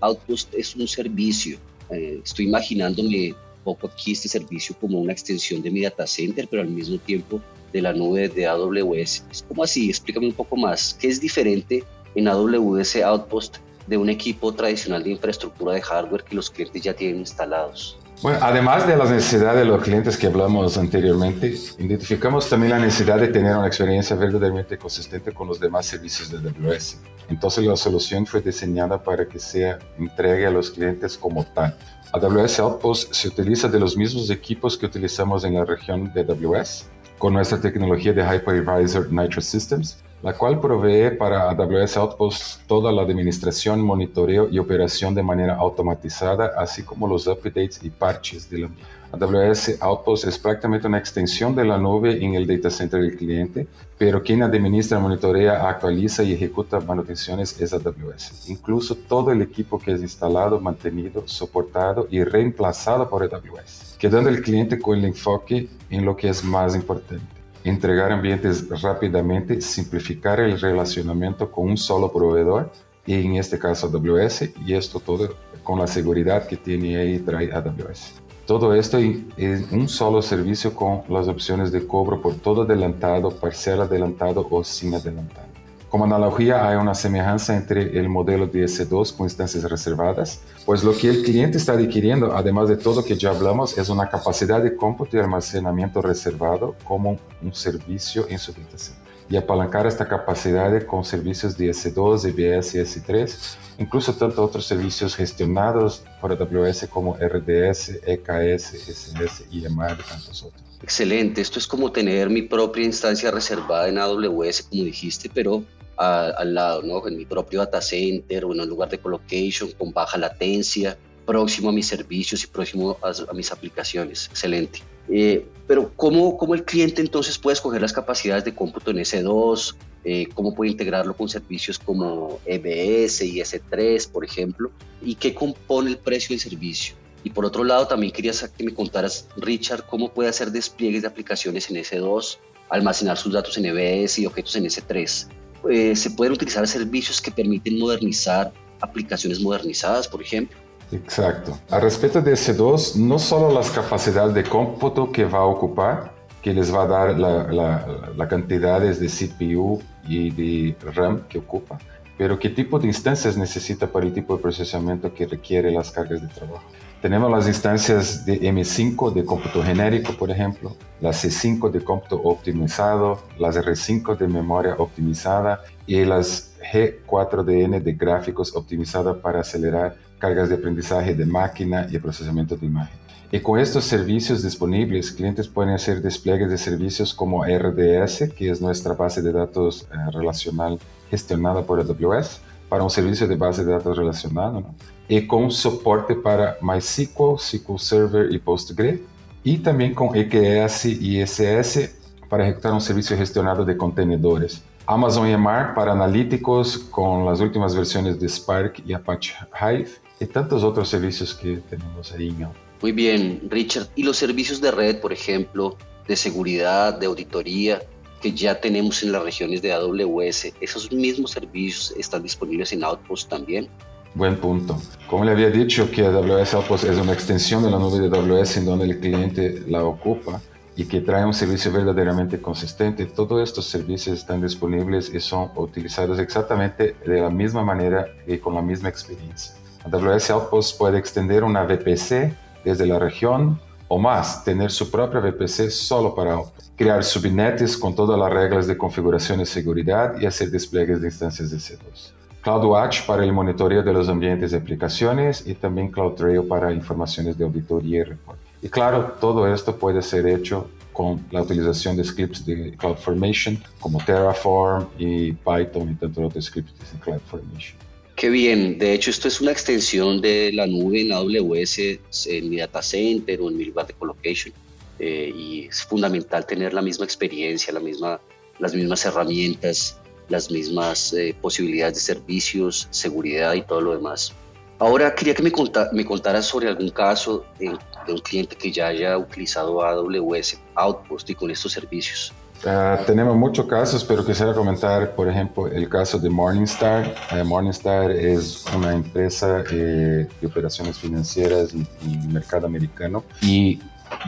Outpost 0.00 0.54
es 0.54 0.74
un 0.76 0.88
servicio. 0.88 1.58
Eh, 1.90 2.20
estoy 2.24 2.46
imaginándome 2.46 3.34
poco 3.62 3.86
aquí 3.86 4.12
este 4.12 4.28
servicio 4.28 4.76
como 4.80 5.00
una 5.00 5.12
extensión 5.12 5.62
de 5.62 5.70
mi 5.70 5.82
data 5.82 6.06
center, 6.06 6.48
pero 6.48 6.62
al 6.62 6.68
mismo 6.68 6.98
tiempo 6.98 7.40
de 7.72 7.82
la 7.82 7.92
nube 7.92 8.28
de 8.28 8.46
AWS. 8.46 9.24
¿Cómo 9.48 9.64
así? 9.64 9.88
Explícame 9.88 10.26
un 10.26 10.34
poco 10.34 10.56
más. 10.56 10.94
¿Qué 10.94 11.08
es 11.08 11.20
diferente 11.20 11.82
en 12.14 12.28
AWS 12.28 12.96
Outpost 12.96 13.56
de 13.86 13.96
un 13.96 14.08
equipo 14.08 14.52
tradicional 14.52 15.02
de 15.02 15.10
infraestructura 15.10 15.74
de 15.74 15.82
hardware 15.82 16.24
que 16.24 16.34
los 16.34 16.50
clientes 16.50 16.82
ya 16.82 16.94
tienen 16.94 17.18
instalados? 17.18 17.98
Bueno, 18.22 18.38
además 18.40 18.86
de 18.86 18.96
las 18.96 19.10
necesidades 19.10 19.60
de 19.60 19.64
los 19.66 19.82
clientes 19.82 20.16
que 20.16 20.26
hablamos 20.26 20.78
anteriormente, 20.78 21.54
identificamos 21.78 22.48
también 22.48 22.72
la 22.72 22.78
necesidad 22.78 23.18
de 23.18 23.28
tener 23.28 23.56
una 23.56 23.66
experiencia 23.66 24.16
verdaderamente 24.16 24.78
consistente 24.78 25.32
con 25.32 25.48
los 25.48 25.60
demás 25.60 25.86
servicios 25.86 26.30
de 26.30 26.38
AWS. 26.38 26.98
Entonces 27.28 27.64
la 27.64 27.76
solución 27.76 28.26
fue 28.26 28.40
diseñada 28.40 29.02
para 29.02 29.26
que 29.26 29.38
sea 29.38 29.78
entregue 29.98 30.46
a 30.46 30.50
los 30.50 30.70
clientes 30.70 31.18
como 31.18 31.44
tal. 31.44 31.76
AWS 32.12 32.60
Outpost 32.60 33.12
se 33.12 33.28
utiliza 33.28 33.68
de 33.68 33.80
los 33.80 33.96
mismos 33.96 34.30
equipos 34.30 34.78
que 34.78 34.86
utilizamos 34.86 35.44
en 35.44 35.54
la 35.54 35.64
región 35.64 36.12
de 36.14 36.20
AWS, 36.20 36.86
con 37.18 37.34
nuestra 37.34 37.60
tecnología 37.60 38.12
de 38.12 38.22
Hypervisor 38.22 39.12
Nitro 39.12 39.40
Systems, 39.40 39.98
la 40.24 40.32
cual 40.32 40.58
provee 40.58 41.10
para 41.18 41.50
AWS 41.50 41.98
Outpost 41.98 42.66
toda 42.66 42.90
la 42.90 43.02
administración, 43.02 43.82
monitoreo 43.82 44.48
y 44.50 44.58
operación 44.58 45.14
de 45.14 45.22
manera 45.22 45.54
automatizada, 45.56 46.52
así 46.56 46.82
como 46.82 47.06
los 47.06 47.26
updates 47.26 47.84
y 47.84 47.90
parches 47.90 48.48
de 48.48 48.60
la 48.60 48.70
AWS 49.12 49.82
Outpost 49.82 50.26
es 50.26 50.38
prácticamente 50.38 50.86
una 50.86 50.96
extensión 50.96 51.54
de 51.54 51.66
la 51.66 51.76
nube 51.76 52.24
en 52.24 52.36
el 52.36 52.46
data 52.46 52.70
center 52.70 53.02
del 53.02 53.18
cliente, 53.18 53.66
pero 53.98 54.22
quien 54.22 54.42
administra, 54.42 54.98
monitorea, 54.98 55.68
actualiza 55.68 56.22
y 56.22 56.32
ejecuta 56.32 56.80
manutenciones 56.80 57.60
es 57.60 57.74
AWS. 57.74 58.48
Incluso 58.48 58.94
todo 58.94 59.30
el 59.30 59.42
equipo 59.42 59.78
que 59.78 59.92
es 59.92 60.00
instalado, 60.00 60.58
mantenido, 60.58 61.24
soportado 61.26 62.08
y 62.10 62.24
reemplazado 62.24 63.10
por 63.10 63.22
AWS, 63.24 63.96
quedando 63.98 64.30
el 64.30 64.40
cliente 64.40 64.78
con 64.78 64.98
el 64.98 65.04
enfoque 65.04 65.68
en 65.90 66.06
lo 66.06 66.16
que 66.16 66.30
es 66.30 66.42
más 66.42 66.74
importante 66.74 67.43
entregar 67.64 68.12
ambientes 68.12 68.68
rápidamente, 68.82 69.60
simplificar 69.60 70.38
el 70.40 70.60
relacionamiento 70.60 71.50
con 71.50 71.70
un 71.70 71.76
solo 71.76 72.12
proveedor, 72.12 72.70
y 73.06 73.14
en 73.14 73.36
este 73.36 73.58
caso 73.58 73.86
AWS, 73.86 74.50
y 74.66 74.74
esto 74.74 75.00
todo 75.00 75.34
con 75.62 75.78
la 75.78 75.86
seguridad 75.86 76.46
que 76.46 76.56
tiene 76.56 76.96
ahí 76.96 77.18
trae 77.18 77.52
AWS. 77.52 78.20
Todo 78.46 78.74
esto 78.74 78.98
en 78.98 79.66
un 79.72 79.88
solo 79.88 80.20
servicio 80.20 80.74
con 80.74 81.02
las 81.08 81.26
opciones 81.28 81.72
de 81.72 81.86
cobro 81.86 82.20
por 82.20 82.34
todo 82.34 82.62
adelantado, 82.62 83.30
parcial 83.30 83.80
adelantado 83.80 84.46
o 84.50 84.62
sin 84.62 84.94
adelantado. 84.94 85.53
Como 85.94 86.06
analogía, 86.06 86.68
hay 86.68 86.74
una 86.74 86.92
semejanza 86.92 87.56
entre 87.56 87.96
el 87.96 88.08
modelo 88.08 88.48
de 88.48 88.64
S2 88.64 89.16
con 89.16 89.26
instancias 89.26 89.62
reservadas, 89.62 90.40
pues 90.66 90.82
lo 90.82 90.92
que 90.92 91.08
el 91.08 91.22
cliente 91.22 91.56
está 91.56 91.74
adquiriendo, 91.74 92.36
además 92.36 92.68
de 92.68 92.76
todo 92.76 93.04
que 93.04 93.16
ya 93.16 93.30
hablamos, 93.30 93.78
es 93.78 93.88
una 93.88 94.08
capacidad 94.08 94.60
de 94.60 94.74
cómputo 94.74 95.16
y 95.16 95.20
almacenamiento 95.20 96.02
reservado 96.02 96.74
como 96.82 97.16
un 97.40 97.54
servicio 97.54 98.26
en 98.28 98.40
su 98.40 98.50
data 98.50 99.03
Y 99.30 99.36
apalancar 99.36 99.86
esta 99.86 100.06
capacidad 100.06 100.84
con 100.86 101.04
servicios 101.04 101.56
de 101.56 101.70
S2, 101.70 102.26
EBS 102.26 102.74
y 102.74 102.78
S3, 102.78 103.56
incluso 103.78 104.14
tanto 104.14 104.44
otros 104.44 104.66
servicios 104.66 105.16
gestionados 105.16 106.04
por 106.20 106.32
AWS 106.32 106.86
como 106.90 107.16
RDS, 107.16 108.00
EKS, 108.06 108.74
SS, 108.74 109.46
IMR 109.50 109.98
y 109.98 110.08
tantos 110.08 110.42
otros. 110.42 110.62
Excelente, 110.82 111.40
esto 111.40 111.58
es 111.58 111.66
como 111.66 111.90
tener 111.90 112.28
mi 112.28 112.42
propia 112.42 112.84
instancia 112.84 113.30
reservada 113.30 113.88
en 113.88 113.98
AWS, 113.98 114.64
como 114.64 114.84
dijiste, 114.84 115.30
pero 115.32 115.64
al 115.96 116.54
lado, 116.54 116.82
¿no? 116.82 117.06
en 117.06 117.16
mi 117.16 117.24
propio 117.24 117.60
data 117.60 117.80
center 117.80 118.44
o 118.44 118.52
en 118.52 118.60
un 118.60 118.68
lugar 118.68 118.88
de 118.88 118.98
colocation 118.98 119.70
con 119.72 119.92
baja 119.92 120.18
latencia, 120.18 120.98
próximo 121.24 121.70
a 121.70 121.72
mis 121.72 121.86
servicios 121.86 122.44
y 122.44 122.46
próximo 122.46 122.96
a, 123.02 123.32
mis 123.32 123.50
aplicaciones. 123.52 124.28
Excelente. 124.30 124.80
Eh, 125.08 125.46
pero 125.66 125.92
¿cómo, 125.96 126.36
¿cómo, 126.36 126.54
el 126.54 126.64
cliente 126.64 127.00
entonces 127.02 127.38
puede 127.38 127.54
escoger 127.54 127.82
las 127.82 127.92
capacidades 127.92 128.44
de 128.44 128.54
cómputo 128.54 128.90
en 128.90 128.98
S2? 128.98 129.74
Eh, 130.04 130.28
¿Cómo 130.34 130.54
puede 130.54 130.70
integrarlo 130.70 131.14
con 131.16 131.28
servicios 131.28 131.78
como 131.78 132.38
EBS 132.44 133.22
y 133.22 133.40
S3, 133.40 134.10
por 134.10 134.24
ejemplo? 134.24 134.70
¿Y 135.02 135.14
qué 135.14 135.34
compone 135.34 135.90
el 135.90 135.98
precio 135.98 136.30
del 136.30 136.40
servicio? 136.40 136.94
Y 137.24 137.30
por 137.30 137.46
otro 137.46 137.64
lado, 137.64 137.86
también 137.86 138.12
quería 138.12 138.32
que 138.56 138.64
me 138.64 138.74
contaras, 138.74 139.26
Richard, 139.36 139.86
cómo 139.86 140.12
puede 140.12 140.28
hacer 140.28 140.50
despliegues 140.52 141.02
de 141.02 141.08
aplicaciones 141.08 141.70
en 141.70 141.76
S2, 141.76 142.36
almacenar 142.68 143.16
sus 143.16 143.32
datos 143.32 143.56
en 143.56 143.64
EBS 143.64 144.18
y 144.18 144.26
objetos 144.26 144.56
en 144.56 144.64
S3. 144.64 145.28
Eh, 145.70 145.96
se 145.96 146.10
pueden 146.10 146.34
utilizar 146.34 146.68
servicios 146.68 147.22
que 147.22 147.30
permiten 147.30 147.78
modernizar 147.78 148.52
aplicaciones 148.80 149.40
modernizadas, 149.40 150.06
por 150.06 150.20
ejemplo. 150.20 150.58
Exacto. 150.94 151.58
A 151.70 151.80
respecto 151.80 152.20
de 152.20 152.32
S2, 152.32 152.96
no 152.96 153.18
solo 153.18 153.52
las 153.52 153.70
capacidades 153.70 154.34
de 154.34 154.44
cómputo 154.44 155.10
que 155.10 155.24
va 155.24 155.40
a 155.40 155.44
ocupar, 155.44 156.12
que 156.40 156.52
les 156.52 156.72
va 156.72 156.82
a 156.82 156.86
dar 156.86 157.18
la, 157.18 157.44
la, 157.52 157.86
la 158.16 158.28
cantidades 158.28 159.00
de 159.00 159.08
CPU 159.08 159.80
y 160.06 160.30
de 160.30 160.76
RAM 160.92 161.22
que 161.28 161.38
ocupa, 161.38 161.78
pero 162.16 162.38
qué 162.38 162.50
tipo 162.50 162.78
de 162.78 162.86
instancias 162.86 163.36
necesita 163.36 163.86
para 163.86 164.06
el 164.06 164.12
tipo 164.12 164.36
de 164.36 164.42
procesamiento 164.42 165.12
que 165.12 165.26
requiere 165.26 165.70
las 165.70 165.90
cargas 165.90 166.20
de 166.22 166.28
trabajo. 166.28 166.64
Tenemos 167.02 167.30
las 167.30 167.46
instancias 167.46 168.24
de 168.24 168.40
M5 168.40 169.12
de 169.12 169.24
cómputo 169.26 169.62
genérico, 169.62 170.14
por 170.14 170.30
ejemplo, 170.30 170.74
las 171.00 171.22
C5 171.22 171.70
de 171.70 171.84
cómputo 171.84 172.16
optimizado, 172.16 173.22
las 173.38 173.56
R5 173.56 174.16
de 174.16 174.26
memoria 174.26 174.74
optimizada 174.78 175.60
y 175.86 176.02
las 176.04 176.54
G4DN 176.72 177.82
de 177.82 177.92
gráficos 177.92 178.56
optimizada 178.56 179.20
para 179.20 179.40
acelerar 179.40 179.96
cargas 180.24 180.48
de 180.48 180.54
aprendizaje 180.54 181.14
de 181.14 181.26
máquina 181.26 181.86
y 181.90 181.98
procesamiento 181.98 182.56
de 182.56 182.64
imagen. 182.64 182.96
Y 183.30 183.40
con 183.40 183.58
estos 183.58 183.84
servicios 183.84 184.42
disponibles, 184.42 185.12
clientes 185.12 185.46
pueden 185.48 185.74
hacer 185.74 186.00
despliegues 186.00 186.48
de 186.48 186.56
servicios 186.56 187.12
como 187.12 187.44
RDS, 187.44 188.30
que 188.34 188.48
es 188.48 188.62
nuestra 188.62 188.94
base 188.94 189.20
de 189.20 189.32
datos 189.32 189.86
eh, 189.92 190.10
relacional 190.12 190.78
gestionada 191.10 191.60
por 191.62 191.78
AWS, 191.78 192.40
para 192.70 192.82
un 192.82 192.90
servicio 192.90 193.28
de 193.28 193.36
base 193.36 193.62
de 193.64 193.72
datos 193.72 193.98
relacionado. 193.98 194.60
¿no? 194.60 194.74
y 195.08 195.26
con 195.26 195.50
soporte 195.50 196.14
para 196.14 196.56
MySQL, 196.62 197.38
SQL 197.38 197.78
Server 197.78 198.32
y 198.32 198.38
PostgreSQL, 198.38 199.02
y 199.42 199.58
también 199.58 199.94
con 199.94 200.08
EKS 200.14 200.86
y 200.86 201.20
SS 201.20 201.94
para 202.30 202.44
ejecutar 202.44 202.72
un 202.72 202.80
servicio 202.80 203.14
gestionado 203.14 203.62
de 203.62 203.76
contenedores. 203.76 204.64
Amazon 204.86 205.26
EMR 205.26 205.74
para 205.74 205.92
analíticos 205.92 206.78
con 206.78 207.26
las 207.26 207.40
últimas 207.40 207.74
versiones 207.74 208.18
de 208.18 208.28
Spark 208.28 208.82
y 208.86 208.94
Apache 208.94 209.34
Hive 209.60 209.90
y 210.20 210.26
tantos 210.26 210.62
otros 210.62 210.88
servicios 210.88 211.34
que 211.34 211.56
tenemos 211.56 212.12
ahí. 212.12 212.34
Muy 212.80 212.92
bien, 212.92 213.40
Richard. 213.48 213.88
¿Y 213.96 214.02
los 214.02 214.16
servicios 214.16 214.60
de 214.60 214.70
red, 214.70 215.00
por 215.00 215.12
ejemplo, 215.12 215.76
de 216.06 216.16
seguridad, 216.16 216.98
de 216.98 217.06
auditoría, 217.06 217.82
que 218.20 218.32
ya 218.32 218.60
tenemos 218.60 219.02
en 219.02 219.12
las 219.12 219.22
regiones 219.22 219.60
de 219.62 219.72
AWS, 219.72 220.54
esos 220.60 220.90
mismos 220.92 221.32
servicios 221.32 221.94
están 221.98 222.22
disponibles 222.22 222.72
en 222.72 222.84
Outpost 222.84 223.28
también? 223.28 223.68
Buen 224.14 224.36
punto. 224.36 224.80
Como 225.08 225.24
le 225.24 225.32
había 225.32 225.50
dicho 225.50 225.90
que 225.90 226.06
AWS 226.06 226.54
Outpost 226.54 226.84
es 226.84 226.96
una 226.98 227.12
extensión 227.12 227.62
de 227.64 227.70
la 227.70 227.78
nube 227.78 227.98
de 227.98 228.16
AWS 228.16 228.58
en 228.58 228.64
donde 228.66 228.84
el 228.84 229.00
cliente 229.00 229.62
la 229.66 229.84
ocupa 229.84 230.40
y 230.76 230.84
que 230.86 231.00
trae 231.00 231.24
un 231.24 231.34
servicio 231.34 231.72
verdaderamente 231.72 232.40
consistente, 232.40 233.06
todos 233.06 233.42
estos 233.42 233.66
servicios 233.66 234.18
están 234.18 234.40
disponibles 234.40 235.12
y 235.12 235.20
son 235.20 235.50
utilizados 235.56 236.18
exactamente 236.18 236.96
de 237.06 237.20
la 237.20 237.30
misma 237.30 237.62
manera 237.62 238.06
y 238.26 238.38
con 238.38 238.54
la 238.54 238.62
misma 238.62 238.88
experiencia. 238.88 239.54
AWS 239.84 240.30
Outpost 240.30 240.78
puede 240.78 240.98
extender 240.98 241.44
una 241.44 241.64
VPC 241.64 242.34
desde 242.64 242.86
la 242.86 242.98
región 242.98 243.60
o 243.88 243.98
más, 243.98 244.42
tener 244.44 244.70
su 244.70 244.90
propia 244.90 245.20
VPC 245.20 245.70
solo 245.70 246.14
para 246.14 246.34
Outpost, 246.34 246.72
crear 246.74 247.04
subnetes 247.04 247.76
con 247.76 247.94
todas 247.94 248.18
las 248.18 248.32
reglas 248.32 248.66
de 248.66 248.78
configuración 248.78 249.40
y 249.40 249.46
seguridad 249.46 250.18
y 250.18 250.26
hacer 250.26 250.50
despliegues 250.50 251.00
de 251.00 251.08
instancias 251.08 251.50
de 251.50 251.58
C2. 251.58 252.12
CloudWatch 252.42 253.06
para 253.06 253.24
el 253.24 253.32
monitoreo 253.32 253.82
de 253.82 253.92
los 253.92 254.08
ambientes 254.08 254.50
de 254.50 254.58
aplicaciones 254.58 255.46
y 255.46 255.54
también 255.54 255.90
CloudTrail 255.90 256.42
para 256.42 256.72
informaciones 256.72 257.38
de 257.38 257.44
auditoría 257.44 258.00
y 258.00 258.04
reporte. 258.04 258.42
Y 258.62 258.68
claro, 258.68 259.14
todo 259.20 259.46
esto 259.52 259.76
puede 259.76 260.02
ser 260.02 260.26
hecho 260.26 260.68
con 260.92 261.24
la 261.30 261.42
utilización 261.42 261.96
de 261.96 262.04
scripts 262.04 262.44
de 262.46 262.72
CloudFormation 262.78 263.62
como 263.80 263.98
Terraform 263.98 264.86
y 264.98 265.32
Python 265.32 265.90
y 265.90 265.94
tantos 265.94 266.24
otros 266.24 266.44
scripts 266.44 266.92
de 266.92 266.98
CloudFormation. 267.00 267.83
Qué 268.24 268.30
bien, 268.30 268.78
de 268.78 268.94
hecho 268.94 269.10
esto 269.10 269.28
es 269.28 269.42
una 269.42 269.52
extensión 269.52 270.22
de 270.22 270.50
la 270.50 270.66
nube 270.66 271.02
en 271.02 271.12
AWS 271.12 271.78
en 272.24 272.48
mi 272.48 272.56
data 272.56 272.80
center 272.80 273.38
o 273.42 273.50
en 273.50 273.58
mi 273.58 273.66
lugar 273.66 273.86
de 273.86 273.92
colocation 273.92 274.54
eh, 274.98 275.30
y 275.36 275.66
es 275.66 275.82
fundamental 275.82 276.46
tener 276.46 276.72
la 276.72 276.80
misma 276.80 277.04
experiencia, 277.04 277.70
la 277.74 277.80
misma, 277.80 278.18
las 278.58 278.72
mismas 278.74 279.04
herramientas 279.04 279.98
las 280.30 280.50
mismas 280.50 281.12
eh, 281.12 281.36
posibilidades 281.38 281.96
de 281.96 282.00
servicios, 282.00 282.88
seguridad 282.90 283.52
y 283.52 283.60
todo 283.60 283.82
lo 283.82 283.94
demás. 283.94 284.32
Ahora 284.78 285.14
quería 285.14 285.34
que 285.34 285.42
me, 285.42 285.52
me 285.92 286.04
contaras 286.06 286.46
sobre 286.46 286.68
algún 286.68 286.88
caso 286.88 287.44
de, 287.58 287.76
un 288.08 288.18
cliente 288.20 288.56
que 288.56 288.72
ya 288.72 288.86
haya 288.86 289.18
utilizado 289.18 289.82
AWS 289.82 290.60
Outpost 290.76 291.28
y 291.28 291.34
con 291.34 291.50
estos 291.50 291.72
servicios. 291.72 292.32
Ah, 292.66 292.98
tenemos 293.06 293.36
muchos 293.36 293.66
casos, 293.66 294.02
pero 294.04 294.24
quisiera 294.24 294.54
comentar, 294.54 295.14
por 295.14 295.28
ejemplo, 295.28 295.66
el 295.66 295.86
caso 295.88 296.18
de 296.18 296.30
Morningstar. 296.30 297.14
Eh, 297.32 297.44
Morningstar 297.44 298.10
es 298.10 298.64
una 298.74 298.94
empresa 298.94 299.62
eh, 299.70 300.26
de 300.40 300.46
operaciones 300.46 300.98
financieras 300.98 301.74
y, 301.74 301.86
y 302.06 302.16
mercado 302.28 302.66
americano 302.66 303.22
y 303.42 303.80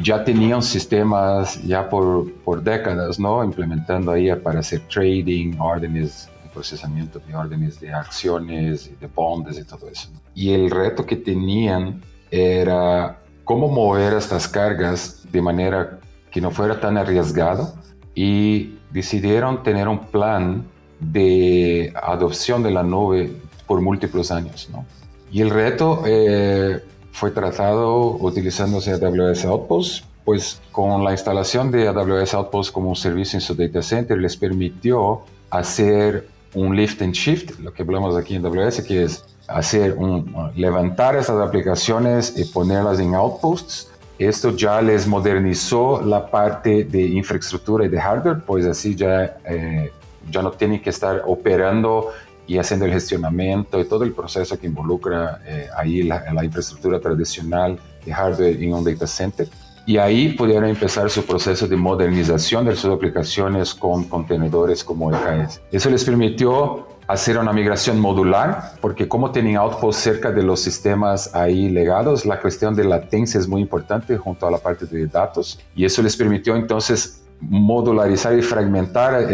ya 0.03 0.23
tenían 0.23 0.63
sistemas 0.63 1.63
ya 1.63 1.89
por, 1.89 2.31
por 2.45 2.63
décadas, 2.63 3.19
¿no? 3.19 3.43
Implementando 3.43 4.13
ahí 4.13 4.35
para 4.37 4.61
hacer 4.61 4.81
trading, 4.93 5.59
órdenes 5.59 6.29
de 6.43 6.51
procesamiento 6.51 7.21
de 7.27 7.35
órdenes 7.35 7.81
de 7.81 7.93
acciones, 7.93 8.91
de 9.01 9.07
bonds 9.07 9.59
y 9.59 9.65
todo 9.65 9.89
eso. 9.89 10.09
Y 10.35 10.53
el 10.53 10.71
reto 10.71 11.07
que 11.07 11.17
tenían 11.17 12.03
era 12.31 13.19
cómo 13.45 13.69
mover 13.69 14.13
estas 14.13 14.47
cargas 14.47 15.23
de 15.33 15.41
manera 15.41 16.01
que 16.31 16.41
no 16.41 16.51
fuera 16.51 16.79
tan 16.79 16.99
arriesgado 16.99 17.75
y 18.17 18.79
decidieron 18.91 19.63
tener 19.63 19.87
un 19.87 20.07
plan 20.07 20.65
de 20.99 21.93
adopción 22.03 22.63
de 22.63 22.71
la 22.73 22.83
nube 22.83 23.31
por 23.67 23.81
múltiples 23.83 24.33
años. 24.33 24.69
¿no? 24.73 24.85
Y 25.31 25.43
el 25.43 25.51
reto 25.51 26.03
eh, 26.07 26.83
fue 27.13 27.31
tratado 27.31 28.17
utilizándose 28.17 28.93
AWS 28.93 29.45
Outpost, 29.45 30.05
pues 30.25 30.61
con 30.73 31.05
la 31.05 31.13
instalación 31.13 31.71
de 31.71 31.89
AWS 31.89 32.35
Outpost 32.35 32.73
como 32.73 32.89
un 32.89 32.97
servicio 32.97 33.37
en 33.37 33.43
su 33.43 33.55
data 33.55 33.83
center 33.83 34.19
les 34.19 34.37
permitió 34.37 35.21
hacer 35.51 36.27
un 36.55 36.75
lift 36.75 37.03
and 37.03 37.13
shift, 37.13 37.61
lo 37.61 37.73
que 37.73 37.83
hablamos 37.83 38.17
aquí 38.17 38.35
en 38.35 38.47
AWS, 38.47 38.81
que 38.83 39.05
es 39.05 39.25
hacer 39.47 39.93
un, 39.93 40.53
levantar 40.57 41.17
esas 41.17 41.39
aplicaciones 41.41 42.33
y 42.37 42.45
ponerlas 42.47 42.99
en 42.99 43.15
outposts. 43.15 43.91
Esto 44.19 44.57
ya 44.57 44.81
les 44.81 45.07
modernizó 45.07 46.01
la 46.01 46.31
parte 46.31 46.85
de 46.85 47.03
infraestructura 47.03 47.85
y 47.85 47.89
de 47.89 48.01
hardware, 48.01 48.41
pues 48.47 48.65
así 48.65 48.95
ya, 48.95 49.37
eh, 49.45 49.93
ya 50.31 50.41
no 50.41 50.51
tienen 50.53 50.81
que 50.81 50.91
estar 50.91 51.23
operando 51.27 52.09
y 52.47 52.57
haciendo 52.59 52.87
el 52.87 52.93
gestionamiento 52.93 53.79
y 53.79 53.85
todo 53.85 54.05
el 54.05 54.13
proceso 54.13 54.59
que 54.59 54.69
involucra 54.69 55.41
eh, 55.45 55.69
ahí 55.77 56.03
la, 56.03 56.33
la, 56.33 56.45
infraestructura 56.45 57.01
tradicional 57.01 57.79
de 58.05 58.13
hardware 58.13 58.63
en 58.63 58.73
un 58.73 58.85
data 58.85 59.07
center. 59.07 59.49
Y 59.85 59.99
ahí 59.99 60.31
pudieron 60.31 60.69
empezar 60.69 61.11
su 61.11 61.25
proceso 61.25 61.69
de 61.69 61.77
modernización 61.77 62.65
de 62.65 62.75
sus 62.75 62.93
aplicaciones 62.93 63.75
con 63.75 64.05
contenedores 64.05 64.83
como 64.83 65.13
EKS. 65.13 65.61
Eso 65.71 65.91
les 65.91 66.05
permitió 66.05 66.89
hacer 67.07 67.39
una 67.39 67.53
migración 67.53 68.01
modular, 68.01 68.73
porque 68.81 69.09
como 69.09 69.31
tienen 69.31 69.57
outposts 69.57 70.03
cerca 70.03 70.33
de 70.33 70.43
los 70.43 70.61
sistemas 70.61 71.35
ahí 71.35 71.69
legados, 71.69 72.27
la 72.27 72.41
cuestión 72.41 72.75
de 72.75 72.85
latencia 72.85 73.39
es 73.39 73.47
muy 73.47 73.61
importante 73.61 74.17
junto 74.17 74.47
a 74.47 74.51
la 74.51 74.59
parte 74.59 74.87
de 74.87 75.07
datos, 75.07 75.61
y 75.75 75.85
eso 75.85 76.03
les 76.03 76.17
permitió 76.17 76.57
entonces 76.57 77.23
modularizar 77.41 78.37
y 78.37 78.43
fragmentar 78.43 79.31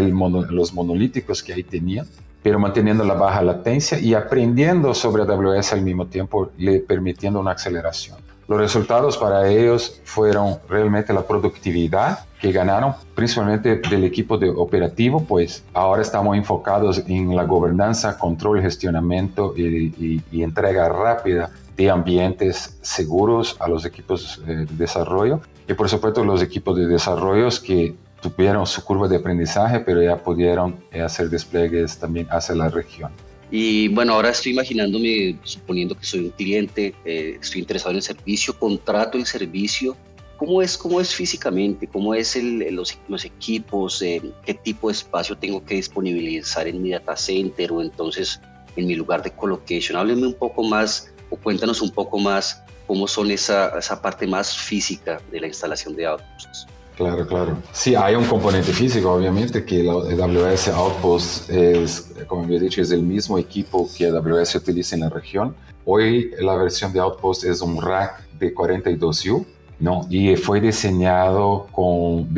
los 0.51 0.75
monolíticos 0.75 1.43
que 1.43 1.53
ahí 1.53 1.63
tenían, 1.63 2.07
pero 2.43 2.59
manteniendo 2.59 3.05
la 3.05 3.15
baja 3.15 3.41
latencia 3.41 3.99
y 3.99 4.15
aprendiendo 4.15 4.93
sobre 4.95 5.23
AWS 5.23 5.73
al 5.73 5.83
mismo 5.83 6.07
tiempo, 6.07 6.51
le 6.59 6.81
permitiendo 6.81 7.39
una 7.39 7.53
aceleración. 7.53 8.19
Los 8.49 8.59
resultados 8.59 9.17
para 9.17 9.49
ellos 9.49 10.01
fueron 10.05 10.59
realmente 10.69 11.13
la 11.13 11.23
productividad 11.23 12.27
que 12.41 12.51
ganaron, 12.51 12.95
principalmente 13.15 13.77
del 13.77 14.05
equipo 14.05 14.37
de 14.37 14.51
operativo, 14.51 15.23
pues 15.23 15.65
ahora 15.73 16.03
estamos 16.03 16.37
enfocados 16.37 17.03
en 17.07 17.35
la 17.37 17.45
gobernanza, 17.45 18.19
control, 18.19 18.61
gestionamiento 18.61 19.55
y, 19.57 20.23
y, 20.31 20.43
entrega 20.43 20.89
rápida 20.89 21.51
de 21.77 21.89
ambientes 21.89 22.79
seguros 22.83 23.57
a 23.61 23.69
los 23.69 23.85
equipos 23.85 24.43
eh, 24.47 24.67
de 24.69 24.77
desarrollo 24.77 25.41
y 25.69 25.75
por 25.75 25.89
supuesto 25.89 26.25
los 26.25 26.43
equipos 26.43 26.77
de 26.77 26.87
desarrollo 26.87 27.49
que 27.65 27.95
tuvieron 28.21 28.67
su 28.67 28.85
curva 28.85 29.09
de 29.09 29.17
aprendizaje, 29.17 29.81
pero 29.81 30.03
ya 30.03 30.17
pudieron 30.17 30.77
eh, 30.91 31.01
hacer 31.01 31.31
despliegues 31.31 31.99
también 31.99 32.27
hacia 32.31 32.55
la 32.55 32.69
región. 32.69 33.13
Y 33.55 33.89
bueno, 33.89 34.15
ahora 34.15 34.31
estoy 34.31 34.53
imaginándome, 34.53 35.39
suponiendo 35.45 35.95
que 35.95 36.07
soy 36.07 36.21
un 36.21 36.31
cliente, 36.31 36.95
eh, 37.05 37.37
estoy 37.39 37.61
interesado 37.61 37.91
en 37.91 37.97
el 37.97 38.03
servicio, 38.03 38.59
contrato 38.59 39.19
el 39.19 39.27
servicio. 39.27 39.95
¿Cómo 40.39 40.63
es, 40.63 40.79
cómo 40.79 41.03
es 41.03 41.15
físicamente? 41.15 41.87
¿Cómo 41.87 42.15
es 42.15 42.35
el, 42.35 42.75
los, 42.75 42.99
los, 43.09 43.27
equipos? 43.27 44.01
Eh, 44.01 44.23
¿Qué 44.47 44.55
tipo 44.55 44.89
de 44.89 44.95
espacio 44.95 45.37
tengo 45.37 45.63
que 45.67 45.75
disponibilizar 45.75 46.67
en 46.67 46.83
mi 46.83 46.93
data 46.93 47.15
center 47.15 47.73
o 47.73 47.83
entonces 47.83 48.41
en 48.75 48.87
mi 48.87 48.95
lugar 48.95 49.23
de 49.23 49.33
colocation? 49.33 49.99
Háblenme 49.99 50.29
un 50.29 50.35
poco 50.35 50.63
más 50.63 51.13
o 51.29 51.37
cuéntanos 51.37 51.83
un 51.83 51.91
poco 51.91 52.19
más 52.19 52.63
cómo 52.87 53.07
son 53.07 53.31
esa, 53.31 53.79
esa 53.79 54.01
parte 54.01 54.27
más 54.27 54.57
física 54.57 55.21
de 55.31 55.41
la 55.41 55.49
instalación 55.49 55.95
de 55.95 56.07
Outposts. 56.07 56.67
Claro, 57.03 57.27
claro. 57.27 57.59
Sí, 57.73 57.97
hay 57.97 58.15
un 58.15 58.25
componente 58.25 58.73
físico, 58.73 59.13
obviamente, 59.13 59.65
que 59.65 59.81
el 59.81 59.89
AWS 59.91 60.69
Outpost 60.69 61.51
es, 61.51 62.13
como 62.29 62.45
había 62.45 62.61
dicho, 62.61 62.81
es 62.81 62.93
el 62.93 63.03
mismo 63.03 63.39
equipo 63.39 63.89
que 63.97 64.07
AWS 64.07 64.55
utiliza 64.55 64.95
en 64.95 65.01
la 65.01 65.09
región. 65.09 65.57
Hoy 65.85 66.31
la 66.39 66.55
versión 66.55 66.93
de 66.93 67.01
Outpost 67.01 67.43
es 67.43 67.61
un 67.61 67.83
rack 67.83 68.25
de 68.39 68.55
42U, 68.55 69.45
¿no? 69.81 70.07
Y 70.11 70.37
fue 70.37 70.61
diseñado 70.61 71.67
con 71.73 72.29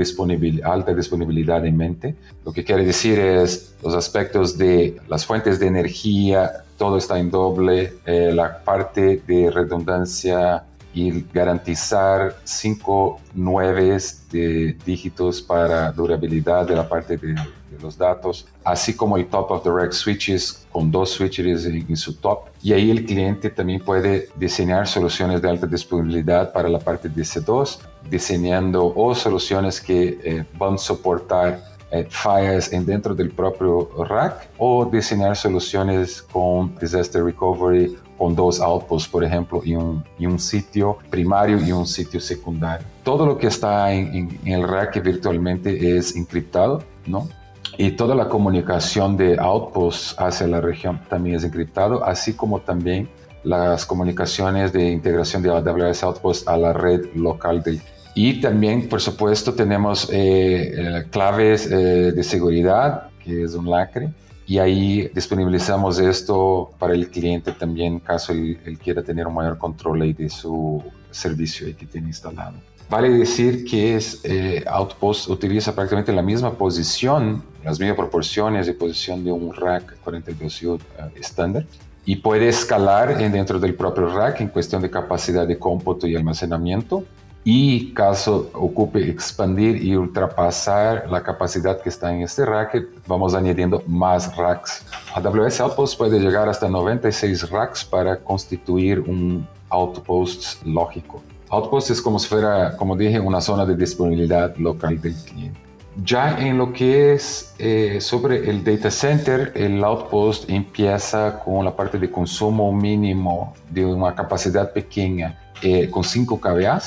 alta 0.65 0.95
disponibilidad 0.95 1.67
en 1.67 1.77
mente. 1.77 2.15
Lo 2.43 2.51
que 2.51 2.65
quiere 2.65 2.87
decir 2.87 3.19
es 3.19 3.75
los 3.83 3.95
aspectos 3.95 4.57
de 4.57 4.97
las 5.09 5.27
fuentes 5.27 5.61
de 5.61 5.67
energía, 5.67 6.65
todo 6.79 6.97
está 6.97 7.19
en 7.19 7.31
doble, 7.31 7.93
eh, 8.07 8.33
la 8.35 8.65
parte 8.65 9.23
de 9.27 9.51
redundancia 9.51 10.65
y 10.95 11.27
garantizar 11.33 12.37
cinco 12.45 13.21
nueves 13.35 14.27
de 14.31 14.77
dígitos 14.87 15.43
para 15.43 15.91
durabilidad 15.93 16.67
de 16.67 16.77
la 16.77 16.89
parte 16.89 17.17
de, 17.17 17.35
los 17.83 17.99
datos, 17.99 18.47
así 18.63 18.95
como 18.95 19.17
el 19.17 19.27
top 19.27 19.51
of 19.51 19.65
the 19.65 19.69
rack 19.69 19.91
switches 19.91 20.65
con 20.71 20.93
dos 20.93 21.11
switches 21.11 21.67
en, 21.67 21.97
su 21.97 22.15
top. 22.15 22.45
Y 22.63 22.73
ahí 22.73 22.89
el 22.89 23.05
cliente 23.05 23.51
también 23.51 23.81
puede 23.81 24.29
diseñar 24.37 24.87
soluciones 24.87 25.43
de 25.43 25.51
alta 25.51 25.67
disponibilidad 25.67 26.53
para 26.53 26.69
la 26.69 26.79
parte 26.79 27.09
de 27.09 27.23
C2, 27.23 27.81
diseñando 28.09 28.93
o 28.95 29.13
soluciones 29.13 29.81
que 29.81 30.21
eh, 30.23 30.45
van 30.57 30.75
a 30.75 30.79
soportar 30.79 31.75
eh, 31.91 32.07
fallas 32.11 32.73
en 32.73 32.85
dentro 32.87 33.15
del 33.15 33.31
propio 33.31 33.89
rack 34.09 34.49
o 34.59 34.85
diseñar 34.85 35.37
soluciones 35.37 36.23
con 36.23 36.75
disaster 36.81 37.25
recovery 37.25 37.97
con 38.25 38.35
dos 38.35 38.59
outposts, 38.59 39.07
por 39.07 39.23
ejemplo, 39.23 39.61
y 39.63 39.75
un, 39.75 40.03
y 40.19 40.25
un 40.25 40.39
sitio 40.39 40.97
primario 41.11 41.61
y 41.61 41.73
un 41.73 41.87
sitio 41.87 42.19
secundario. 42.21 42.87
Todo 43.03 43.27
lo 43.27 43.37
que 43.37 43.49
está 43.49 43.93
en, 43.93 44.39
en, 44.43 44.51
el 44.51 44.67
rack 44.67 45.03
virtualmente 45.03 45.99
es 45.99 46.17
encriptado, 46.17 46.83
¿no? 47.05 47.29
Y 47.77 47.91
toda 47.91 48.15
la 48.15 48.31
comunicación 48.31 49.19
de 49.19 49.39
outposts 49.39 50.15
hacia 50.19 50.47
la 50.47 50.63
región 50.63 51.03
también 51.11 51.37
es 51.37 51.45
encriptado, 51.45 52.03
así 52.03 52.33
como 52.33 52.61
también 52.61 53.11
las 53.43 53.85
comunicaciones 53.85 54.73
de 54.73 54.91
integración 54.91 55.43
de 55.43 55.51
AWS 55.51 56.03
Outposts 56.05 56.49
a 56.49 56.57
la 56.57 56.73
red 56.73 57.15
local 57.15 57.63
de 57.63 57.79
y 58.15 58.41
también, 58.41 58.89
por 58.89 59.03
supuesto, 59.03 59.53
tenemos 59.53 60.09
eh, 60.11 60.73
eh, 60.77 61.05
claves 61.11 61.67
eh, 61.71 62.13
de 62.13 62.23
seguridad, 62.23 63.09
que 63.23 63.43
es 63.43 63.55
un 63.55 63.69
lacre, 63.69 64.09
y 64.47 64.59
ahí 64.59 65.11
disponibilizamos 65.15 65.99
esto 65.99 66.71
para 66.79 66.95
el 66.95 67.11
cliente 67.11 67.53
también, 67.53 68.01
caso 68.01 68.33
él, 68.33 68.79
quiera 68.83 69.03
tener 69.03 69.27
un 69.27 69.35
mayor 69.35 69.59
control 69.59 70.15
de 70.15 70.29
su 70.29 70.83
servicio 71.11 71.67
que 71.77 71.87
tiene 71.87 72.09
instalado. 72.09 72.55
Vale 72.91 73.09
decir 73.09 73.65
que 73.65 73.97
es, 73.97 74.23
Outpost 74.67 75.31
utiliza 75.31 75.75
prácticamente 75.75 76.13
la 76.13 76.23
misma 76.23 76.53
posición, 76.53 77.43
las 77.65 77.81
mismas 77.81 77.97
proporciones 77.97 78.67
de 78.67 78.75
posición 78.75 79.25
de 79.25 79.33
un 79.33 79.55
rack 79.55 79.97
42U 80.05 80.79
estándar 81.15 81.65
y 82.05 82.17
puede 82.17 82.49
escalar 82.49 83.17
dentro 83.17 83.59
del 83.59 83.75
propio 83.75 84.15
rack 84.15 84.43
en 84.43 84.49
cuestión 84.49 84.83
de 84.83 84.91
capacidad 84.91 85.47
de 85.47 85.59
cómputo 85.59 86.07
y 86.07 86.15
almacenamiento 86.15 87.05
y 87.45 87.93
caso 87.93 88.51
ocupe 88.55 89.07
expandir 89.09 89.85
y 89.85 89.95
ultrapasar 89.95 91.07
la 91.11 91.23
capacidad 91.23 91.79
que 91.81 91.91
está 91.91 92.13
en 92.13 92.23
este 92.23 92.47
rack, 92.47 92.87
vamos 93.07 93.35
añadiendo 93.35 93.83
más 93.87 94.35
racks. 94.35 94.85
AWS 95.15 95.61
Outpost 95.61 95.99
puede 95.99 96.19
llegar 96.19 96.49
hasta 96.49 96.69
96 96.69 97.51
racks 97.51 97.85
para 97.85 98.17
constituir 98.17 99.01
un 99.01 99.47
outpost 99.69 100.65
lógico. 100.65 101.23
Outpost 101.51 101.91
es 101.91 102.01
como 102.01 102.19
si 102.19 102.29
fuera, 102.29 102.77
como 102.79 102.97
dije, 102.97 103.21
una 103.21 103.43
zona 103.43 103.67
de 103.67 103.77
disponibilidad 103.77 104.57
local 104.57 104.99
del 105.01 105.15
cliente. 105.15 105.61
Ya 106.03 106.41
en 106.41 106.59
lo 106.59 106.73
que 106.73 107.13
es 107.13 107.55
eh, 107.59 108.01
sobre 108.01 108.51
el 108.51 108.65
data 108.65 108.91
center, 108.91 109.53
el 109.55 109.85
outpost 109.85 110.49
empieza 110.51 111.39
con 111.45 111.65
la 111.65 111.77
parte 111.77 111.99
de 111.99 112.11
consumo 112.11 112.73
mínimo 112.73 113.55
de 113.71 113.85
una 113.85 114.15
capacidad 114.15 114.73
pequeña 114.73 115.39
eh, 115.63 115.89
con 115.91 116.03
5 116.03 116.41
kVA 116.41 116.81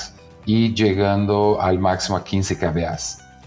y 0.48 0.74
llegando 0.74 1.62
al 1.62 1.77
máximo 1.77 2.18
a 2.18 2.24
15 2.24 2.58
kVA. 2.58 2.98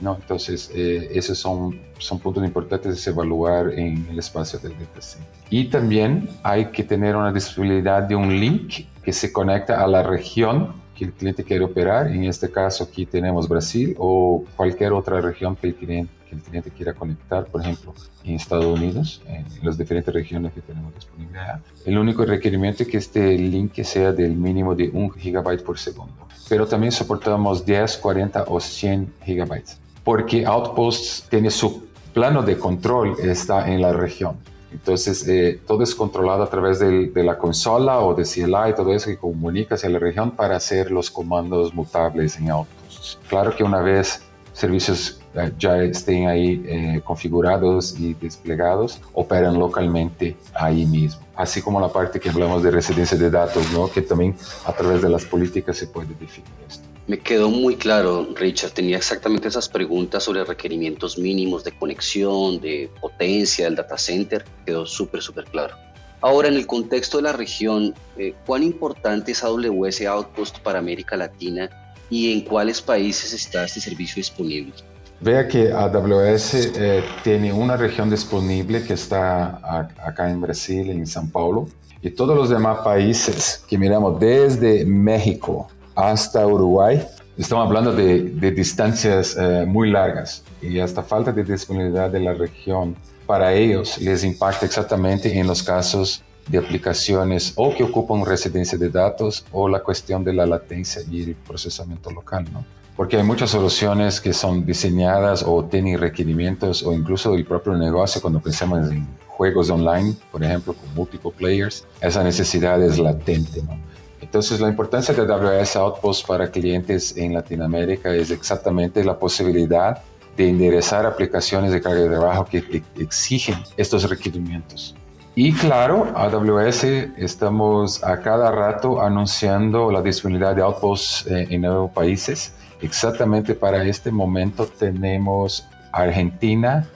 ¿no? 0.02 0.16
Entonces, 0.21 0.71
eh, 0.75 1.11
esos 1.14 1.38
son, 1.38 1.80
son 1.99 2.19
puntos 2.19 2.45
importantes 2.45 3.02
de 3.02 3.11
evaluar 3.11 3.73
en 3.73 4.07
el 4.11 4.19
espacio 4.19 4.59
del 4.59 4.73
DTC. 4.73 5.19
Y 5.49 5.64
también 5.64 6.28
hay 6.42 6.66
que 6.66 6.85
tener 6.85 7.16
una 7.16 7.33
disponibilidad 7.33 8.02
de 8.02 8.14
un 8.14 8.38
link 8.38 8.85
que 9.02 9.12
se 9.12 9.33
conecta 9.33 9.83
a 9.83 9.87
la 9.87 10.02
región 10.02 10.75
que 10.95 11.07
el 11.07 11.12
cliente 11.12 11.42
quiere 11.42 11.64
operar. 11.64 12.09
En 12.09 12.25
este 12.25 12.50
caso, 12.50 12.85
aquí 12.85 13.07
tenemos 13.07 13.49
Brasil 13.49 13.95
o 13.99 14.45
cualquier 14.54 14.92
otra 14.92 15.23
región 15.23 15.57
que 15.57 15.69
el 15.69 15.75
cliente, 15.75 16.12
que 16.30 16.37
el 16.37 16.42
cliente 16.42 16.70
quiera 16.70 16.94
conectar, 16.94 17.44
por 17.46 17.60
ejemplo, 17.60 17.92
en 18.25 18.37
Estados 18.37 18.64
Unidos, 18.64 19.20
en 19.26 19.44
las 19.62 19.76
diferentes 19.76 20.14
regiones 20.14 20.52
que 20.54 20.60
tenemos 20.62 20.94
disponibilidad. 20.94 21.60
El 21.84 21.99
único 21.99 22.25
requerimiento 22.25 22.84
es 22.84 22.88
que 22.88 22.96
este 22.96 23.37
link 23.37 23.75
sea 23.82 24.12
del 24.12 24.34
mínimo 24.37 24.75
de 24.75 24.88
1 24.88 25.10
gigabyte 25.10 25.62
por 25.62 25.78
segundo 25.78 26.30
pero 26.50 26.66
también 26.66 26.90
soportamos 26.90 27.64
10, 27.64 27.99
40 27.99 28.44
o 28.49 28.58
100 28.58 29.14
gigabytes, 29.25 29.78
porque 30.02 30.44
Outposts 30.44 31.28
tiene 31.30 31.49
su 31.49 31.87
plano 32.12 32.42
de 32.42 32.58
control, 32.58 33.14
está 33.22 33.70
en 33.70 33.80
la 33.80 33.92
región. 33.92 34.37
Entonces, 34.72 35.26
eh, 35.28 35.60
todo 35.64 35.84
es 35.84 35.94
controlado 35.94 36.42
a 36.42 36.50
través 36.50 36.80
de, 36.80 37.12
la 37.22 37.38
consola 37.38 38.00
o 38.00 38.14
de 38.14 38.25
CLI, 38.25 38.75
todo 38.75 38.92
eso 38.92 39.06
que 39.06 39.16
comunica 39.16 39.76
hacia 39.76 39.88
la 39.90 40.00
región 40.00 40.32
para 40.32 40.56
hacer 40.56 40.90
los 40.90 41.08
comandos 41.08 41.72
mutables 41.72 42.37
en 42.37 42.50
autos. 42.50 43.20
Claro 43.28 43.54
que 43.54 43.62
una 43.62 43.80
vez 43.80 44.20
servicios 44.52 45.19
ya 45.58 45.82
estén 45.82 46.26
ahí 46.26 46.62
eh, 46.66 47.00
configurados 47.04 47.99
y 47.99 48.14
desplegados, 48.14 49.00
operan 49.12 49.58
localmente 49.58 50.37
ahí 50.54 50.87
mismo. 50.87 51.20
Así 51.37 51.62
como 51.62 51.80
la 51.80 51.88
parte 51.88 52.20
que 52.20 52.30
hablamos 52.30 52.62
de 52.62 52.70
residencia 52.70 53.16
de 53.16 53.30
datos, 53.30 53.70
¿no? 53.72 53.90
que 53.90 54.02
también 54.02 54.37
a 54.64 54.72
través 54.72 55.02
de 55.02 55.08
las 55.08 55.25
políticas 55.25 55.76
se 55.76 55.87
puede 55.87 56.08
definir 56.08 56.50
esto. 56.68 56.84
Me 57.06 57.18
quedó 57.18 57.49
muy 57.50 57.76
claro, 57.76 58.28
Richard. 58.37 58.70
Tenía 58.70 58.96
exactamente 58.96 59.49
esas 59.49 59.68
preguntas 59.68 60.22
sobre 60.22 60.44
requerimientos 60.44 61.18
mínimos 61.18 61.64
de 61.64 61.72
conexión, 61.72 62.60
de 62.60 62.88
potencia 63.00 63.64
del 63.64 63.75
data 63.75 63.99
center. 63.99 64.44
Quedó 64.64 64.87
súper, 64.87 65.20
súper 65.20 65.44
claro. 65.46 65.75
Ahora, 66.20 66.49
en 66.49 66.54
el 66.54 66.66
contexto 66.66 67.16
de 67.16 67.25
la 67.25 67.32
región, 67.32 67.94
eh, 68.16 68.34
¿cuán 68.46 68.62
importante 68.62 69.32
es 69.32 69.42
AWS 69.42 70.02
Outpost 70.02 70.58
para 70.60 70.78
América 70.78 71.16
Latina 71.16 71.70
y 72.10 72.32
en 72.32 72.42
cuáles 72.42 72.82
países 72.82 73.32
está 73.32 73.64
este 73.64 73.80
servicio 73.80 74.16
disponible? 74.16 74.75
Vea 75.22 75.46
que 75.46 75.70
AWS 75.70 76.54
eh, 76.54 77.04
tiene 77.22 77.52
una 77.52 77.76
región 77.76 78.08
disponible 78.08 78.82
que 78.82 78.94
está 78.94 79.86
acá 80.02 80.30
en 80.30 80.40
Brasil, 80.40 80.88
en 80.90 81.04
São 81.04 81.30
Paulo, 81.30 81.68
y 82.00 82.08
todos 82.08 82.34
los 82.34 82.48
demás 82.48 82.78
países 82.78 83.62
que 83.68 83.76
miramos 83.76 84.18
desde 84.18 84.86
México, 84.86 85.68
hasta 85.94 86.46
Uruguay, 86.46 87.06
estamos 87.36 87.66
hablando 87.66 87.92
de, 87.92 88.50
distancias 88.50 89.36
eh, 89.38 89.66
muy 89.66 89.90
largas 89.90 90.42
y 90.62 90.78
hasta 90.78 91.02
falta 91.02 91.32
de 91.32 91.44
disponibilidad 91.44 92.08
de 92.08 92.20
la 92.20 92.32
región 92.32 92.96
para 93.26 93.52
ellos 93.52 93.98
les 93.98 94.24
impacta 94.24 94.64
exactamente 94.64 95.38
en 95.38 95.46
los 95.46 95.62
casos 95.62 96.24
de 96.48 96.56
aplicaciones 96.56 97.52
o 97.56 97.74
que 97.74 97.84
ocupan 97.84 98.24
residencia 98.24 98.78
de 98.78 98.88
datos 98.88 99.44
o 99.52 99.68
la 99.68 99.80
cuestión 99.80 100.24
de 100.24 100.32
la 100.32 100.46
latencia 100.46 101.02
y 101.10 101.24
el 101.24 101.34
procesamiento 101.34 102.10
local, 102.10 102.46
¿no? 102.50 102.79
Porque 103.00 103.16
hay 103.16 103.23
muchas 103.23 103.49
soluciones 103.49 104.21
que 104.21 104.35
son 104.35 104.66
diseñadas 104.66 105.42
o 105.42 105.64
tienen 105.64 105.99
requerimientos 105.99 106.83
o 106.83 106.92
incluso 106.92 107.35
el 107.35 107.47
propio 107.47 107.73
negocio 107.73 108.21
cuando 108.21 108.40
pensamos 108.40 108.90
en 108.90 109.09
juegos 109.26 109.71
online, 109.71 110.14
por 110.30 110.45
ejemplo, 110.45 110.75
con 110.75 110.95
múltiples 110.95 111.33
players, 111.35 111.87
esa 112.02 112.23
necesidad 112.23 112.83
es 112.83 112.99
latente, 112.99 113.62
¿no? 113.62 113.78
Entonces, 114.21 114.61
la 114.61 114.69
importancia 114.69 115.14
de 115.14 115.23
AWS 115.23 115.76
Outpost 115.76 116.26
para 116.26 116.50
clientes 116.50 117.16
en 117.16 117.33
Latinoamérica 117.33 118.14
es 118.14 118.30
exactamente 118.30 119.02
la 119.02 119.19
posibilidad 119.19 120.02
de 120.37 120.50
enderezar 120.50 121.07
aplicaciones 121.07 121.73
de 121.73 121.80
carga 121.80 122.02
de 122.02 122.09
trabajo 122.11 122.45
que 122.45 122.83
exigen 122.99 123.62
estos 123.78 124.11
requerimientos. 124.11 124.95
Y 125.35 125.54
claro, 125.54 126.07
AWS 126.14 126.85
estamos 127.16 128.04
a 128.04 128.21
cada 128.21 128.50
rato 128.50 129.00
anunciando 129.00 129.90
la 129.90 130.02
disponibilidad 130.02 130.54
de 130.54 130.61
Outposts 130.61 131.26
eh, 131.28 131.47
en 131.49 131.62
nuevos 131.62 131.92
países. 131.92 132.52
Exactamente 132.82 133.54
para 133.54 133.84
este 133.84 134.10
momento 134.10 134.66
tenemos 134.66 135.66
Argentina, 135.92 136.88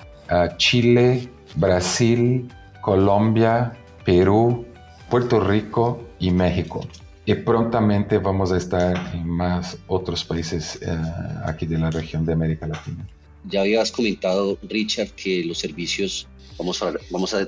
Chile, 0.56 1.28
Brasil, 1.56 2.48
Colombia, 2.80 3.72
Perú, 4.04 4.64
Puerto 5.10 5.40
Rico 5.40 6.00
y 6.18 6.30
México 6.30 6.80
y 7.26 7.34
prontamente 7.34 8.18
vamos 8.18 8.52
a 8.52 8.58
estar 8.58 9.14
en 9.14 9.26
más 9.26 9.78
otros 9.86 10.24
países 10.24 10.78
eh, 10.82 10.96
aquí 11.44 11.66
de 11.66 11.78
la 11.78 11.90
región 11.90 12.26
de 12.26 12.34
América 12.34 12.66
Latina. 12.66 13.06
Ya 13.48 13.60
habías 13.60 13.90
comentado, 13.90 14.58
Richard, 14.62 15.10
que 15.10 15.44
los 15.44 15.58
servicios, 15.58 16.26
vamos 16.58 16.82
a, 16.82 16.92
vamos 17.10 17.34
a 17.34 17.46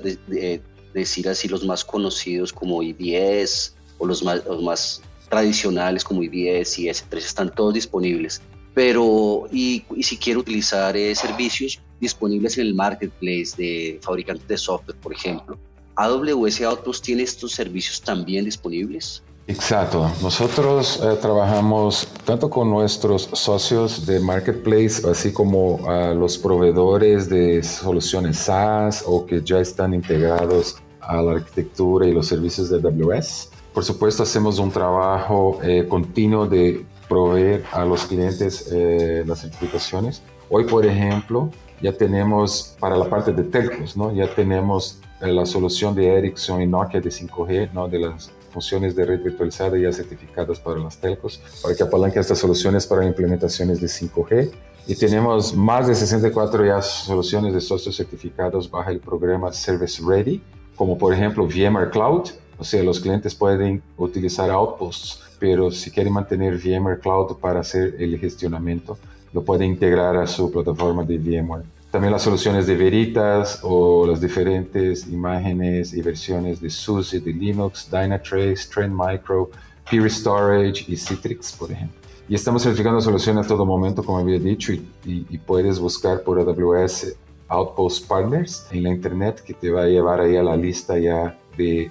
decir 0.93 1.29
así, 1.29 1.47
los 1.47 1.63
más 1.63 1.85
conocidos 1.85 2.51
como 2.53 2.81
IBS 2.81 3.75
o 3.99 4.05
los 4.05 4.23
más, 4.23 4.45
los 4.45 4.63
más 4.63 5.01
tradicionales 5.29 6.03
como 6.03 6.23
IBS 6.23 6.79
y 6.79 6.87
S3 6.87 7.17
están 7.17 7.53
todos 7.53 7.73
disponibles. 7.73 8.41
Pero, 8.73 9.47
y, 9.51 9.83
si 10.01 10.17
quiero 10.17 10.41
utilizar 10.41 10.95
eh, 10.95 11.15
servicios 11.15 11.81
disponibles 11.99 12.57
en 12.57 12.67
el 12.67 12.75
marketplace 12.75 13.53
de 13.57 13.99
fabricantes 14.03 14.47
de 14.47 14.57
software, 14.57 14.97
por 14.97 15.13
ejemplo, 15.13 15.57
¿AWS 15.95 16.61
Outpost 16.61 17.03
tiene 17.03 17.23
estos 17.23 17.53
servicios 17.53 18.01
también 18.01 18.45
disponibles? 18.45 19.23
Exacto. 19.47 20.11
Nosotros 20.21 21.01
eh, 21.01 21.17
trabajamos 21.19 22.07
tanto 22.25 22.49
con 22.49 22.69
nuestros 22.69 23.29
socios 23.33 24.05
de 24.05 24.19
Marketplace, 24.19 25.09
así 25.09 25.31
como 25.31 25.79
los 26.15 26.37
proveedores 26.37 27.29
de 27.29 27.63
soluciones 27.63 28.37
SaaS 28.37 29.03
o 29.07 29.25
que 29.25 29.41
ya 29.41 29.59
están 29.59 29.93
integrados 29.93 30.75
a 30.99 31.21
la 31.21 31.31
arquitectura 31.31 32.05
y 32.05 32.11
los 32.11 32.27
servicios 32.27 32.69
de 32.69 32.77
AWS. 32.77 33.49
Por 33.77 33.85
supuesto, 33.85 34.23
hacemos 34.23 34.57
un 34.57 34.71
trabajo 34.71 35.59
eh, 35.61 35.85
continuo 35.87 36.47
de 36.47 36.83
proveer 37.07 37.63
a 37.71 37.85
los 37.85 38.05
clientes 38.05 38.71
eh, 38.71 39.23
las 39.23 39.41
certificaciones. 39.41 40.23
Hoy, 40.49 40.63
por 40.63 40.83
ejemplo, 40.83 41.51
ya 41.79 41.93
tenemos 41.93 42.75
para 42.79 42.97
la 42.97 43.07
parte 43.07 43.31
de 43.33 43.43
telcos, 43.43 43.95
¿no? 43.95 44.11
Ya 44.11 44.33
tenemos 44.33 44.99
la 45.21 45.45
solución 45.45 45.93
de 45.93 46.07
Ericsson 46.07 46.63
y 46.63 46.65
Nokia 46.65 47.01
de 47.01 47.11
5G, 47.11 47.71
¿no? 47.71 47.87
De 47.87 47.99
las 47.99 48.31
funciones 48.51 48.95
de 48.95 49.05
red 49.05 49.21
virtualizada 49.21 49.77
ya 49.77 49.93
certificadas 49.93 50.59
para 50.59 50.79
las 50.79 50.97
telcos, 50.97 51.39
para 51.61 51.75
que 51.75 51.83
apalanquen 51.83 52.21
estas 52.21 52.39
soluciones 52.39 52.87
para 52.87 53.05
implementaciones 53.05 53.79
de 53.79 53.85
5G. 53.85 54.51
Y 54.87 54.95
tenemos 54.95 55.55
más 55.55 55.87
de 55.87 55.93
64 55.93 56.65
ya 56.65 56.81
soluciones 56.81 57.53
de 57.53 57.61
socios 57.61 57.95
certificados 57.95 58.71
bajo 58.71 58.89
el 58.89 58.99
programa 58.99 59.53
Service 59.53 60.01
Ready, 60.03 60.41
como 60.75 60.97
por 60.97 61.13
ejemplo 61.13 61.45
VMware 61.45 61.91
Cloud, 61.91 62.29
o 62.57 62.63
sea, 62.63 62.83
los 62.83 62.99
clientes 62.99 63.35
pueden 63.35 63.81
utilizar 63.97 64.49
Outposts, 64.49 65.21
pero 65.39 65.71
si 65.71 65.91
quieren 65.91 66.13
mantener 66.13 66.57
VMware 66.57 66.99
Cloud 66.99 67.37
para 67.37 67.59
hacer 67.59 67.95
el 67.99 68.17
gestionamiento, 68.19 68.97
lo 69.33 69.43
pueden 69.43 69.71
integrar 69.71 70.15
a 70.17 70.25
su 70.25 70.51
plataforma 70.51 71.03
de 71.03 71.17
VMware. 71.17 71.65
También 71.91 72.11
las 72.11 72.23
soluciones 72.23 72.67
de 72.67 72.75
Veritas 72.75 73.59
o 73.63 74.05
las 74.05 74.19
diferentes 74.19 75.07
imágenes 75.07 75.93
y 75.93 76.01
versiones 76.01 76.59
de 76.59 76.69
SUSE, 76.69 77.19
de 77.19 77.31
Linux, 77.31 77.89
Dynatrace, 77.89 78.67
Trend 78.73 78.93
Micro, 78.93 79.49
Peer 79.89 80.11
Storage 80.11 80.85
y 80.87 80.97
Citrix, 80.97 81.53
por 81.53 81.71
ejemplo. 81.71 81.97
Y 82.29 82.35
estamos 82.35 82.63
certificando 82.63 82.99
soluciones 82.99 83.45
a 83.45 83.47
todo 83.47 83.65
momento, 83.65 84.03
como 84.03 84.17
había 84.17 84.37
dicho, 84.37 84.73
y, 84.73 85.37
puedes 85.45 85.79
buscar 85.79 86.23
por 86.23 86.39
AWS 86.39 87.15
Outpost 87.47 88.05
Partners 88.05 88.67
en 88.71 88.83
la 88.83 88.89
internet 88.89 89.41
que 89.41 89.53
te 89.53 89.71
va 89.71 89.83
a 89.83 89.87
llevar 89.87 90.19
ahí 90.19 90.35
a 90.35 90.43
la 90.43 90.57
lista 90.57 90.97
ya 90.97 91.37
de 91.57 91.89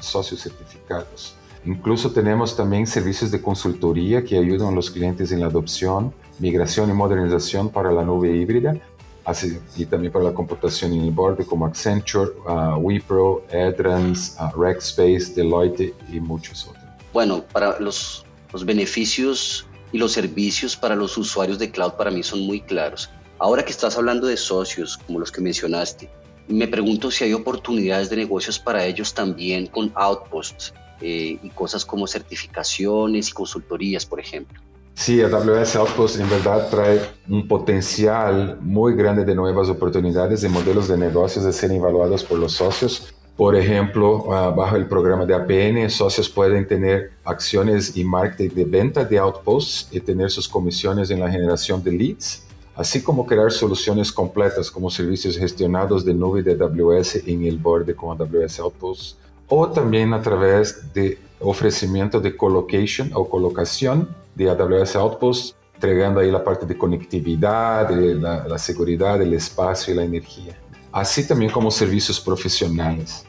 socios 0.00 0.42
certificados. 0.42 1.34
Incluso 1.64 2.10
tenemos 2.10 2.56
también 2.56 2.86
servicios 2.86 3.30
de 3.30 3.40
consultoría 3.40 4.22
que 4.22 4.36
ayudan 4.36 4.68
a 4.68 4.72
los 4.72 4.90
clientes 4.90 5.32
en 5.32 5.40
la 5.40 5.46
adopción, 5.46 6.12
migración 6.38 6.90
y 6.90 6.92
modernización 6.92 7.70
para 7.70 7.90
la 7.90 8.04
nube 8.04 8.36
híbrida 8.36 8.76
así, 9.24 9.58
y 9.76 9.86
también 9.86 10.12
para 10.12 10.26
la 10.26 10.34
computación 10.34 10.92
en 10.92 11.04
el 11.04 11.10
borde 11.10 11.44
como 11.44 11.66
Accenture, 11.66 12.32
uh, 12.46 12.76
Wipro, 12.76 13.44
Adrans, 13.52 14.36
uh, 14.38 14.60
Rackspace, 14.60 15.32
Deloitte 15.34 15.94
y 16.12 16.20
muchos 16.20 16.66
otros. 16.66 16.84
Bueno, 17.12 17.44
para 17.52 17.78
los, 17.80 18.24
los 18.52 18.64
beneficios 18.64 19.66
y 19.92 19.98
los 19.98 20.12
servicios 20.12 20.76
para 20.76 20.94
los 20.96 21.16
usuarios 21.16 21.58
de 21.58 21.70
cloud 21.70 21.92
para 21.92 22.10
mí 22.10 22.22
son 22.22 22.40
muy 22.40 22.60
claros. 22.60 23.10
Ahora 23.38 23.64
que 23.64 23.70
estás 23.70 23.96
hablando 23.96 24.26
de 24.26 24.36
socios, 24.36 24.98
como 25.06 25.18
los 25.20 25.30
que 25.32 25.40
mencionaste, 25.40 26.10
me 26.48 26.68
pregunto 26.68 27.10
si 27.10 27.24
hay 27.24 27.32
oportunidades 27.32 28.10
de 28.10 28.16
negocios 28.16 28.58
para 28.58 28.84
ellos 28.84 29.14
también 29.14 29.66
con 29.66 29.92
Outposts 29.94 30.74
eh, 31.00 31.38
y 31.42 31.48
cosas 31.50 31.84
como 31.84 32.06
certificaciones 32.06 33.28
y 33.28 33.32
consultorías, 33.32 34.06
por 34.06 34.20
ejemplo. 34.20 34.60
Sí, 34.94 35.20
AWS 35.20 35.76
Outpost 35.76 36.20
en 36.20 36.30
verdad 36.30 36.68
trae 36.70 37.00
un 37.28 37.48
potencial 37.48 38.58
muy 38.60 38.94
grande 38.94 39.24
de 39.24 39.34
nuevas 39.34 39.68
oportunidades 39.68 40.40
de 40.40 40.48
modelos 40.48 40.86
de 40.86 40.96
negocios 40.96 41.44
de 41.44 41.52
ser 41.52 41.72
evaluados 41.72 42.22
por 42.22 42.38
los 42.38 42.52
socios. 42.52 43.12
Por 43.36 43.56
ejemplo, 43.56 44.32
ah, 44.32 44.50
bajo 44.50 44.76
el 44.76 44.86
programa 44.86 45.26
de 45.26 45.34
APN, 45.34 45.90
socios 45.90 46.28
pueden 46.28 46.68
tener 46.68 47.10
acciones 47.24 47.96
y 47.96 48.04
marketing 48.04 48.54
de 48.54 48.64
venta 48.64 49.04
de 49.04 49.18
Outposts 49.18 49.88
y 49.90 49.98
tener 49.98 50.30
sus 50.30 50.46
comisiones 50.46 51.10
en 51.10 51.18
la 51.18 51.28
generación 51.28 51.82
de 51.82 51.90
leads, 51.90 52.43
así 52.74 53.02
como 53.02 53.26
crear 53.26 53.52
soluciones 53.52 54.10
completas 54.10 54.70
como 54.70 54.90
servicios 54.90 55.36
gestionados 55.36 56.04
de 56.04 56.14
nube 56.14 56.42
de 56.42 56.52
AWS 56.52 57.26
en 57.26 57.44
el 57.44 57.58
borde 57.58 57.94
con 57.94 58.20
AWS 58.20 58.60
Outposts, 58.60 59.16
o 59.48 59.68
también 59.68 60.12
a 60.12 60.22
través 60.22 60.92
de 60.92 61.18
ofrecimiento 61.40 62.20
de 62.20 62.36
colocation 62.36 63.10
o 63.14 63.28
colocación 63.28 64.08
de 64.34 64.50
AWS 64.50 64.96
Outpost, 64.96 65.56
entregando 65.74 66.20
ahí 66.20 66.30
la 66.30 66.42
parte 66.42 66.66
de 66.66 66.76
conectividad, 66.76 67.88
de 67.88 68.14
la, 68.14 68.58
seguridad, 68.58 69.20
el 69.20 69.34
espacio 69.34 69.92
y 69.92 69.96
la 69.96 70.04
energía. 70.04 70.56
Así 70.90 71.26
también 71.26 71.50
como 71.50 71.70
servicios 71.70 72.20
profesionales. 72.20 73.24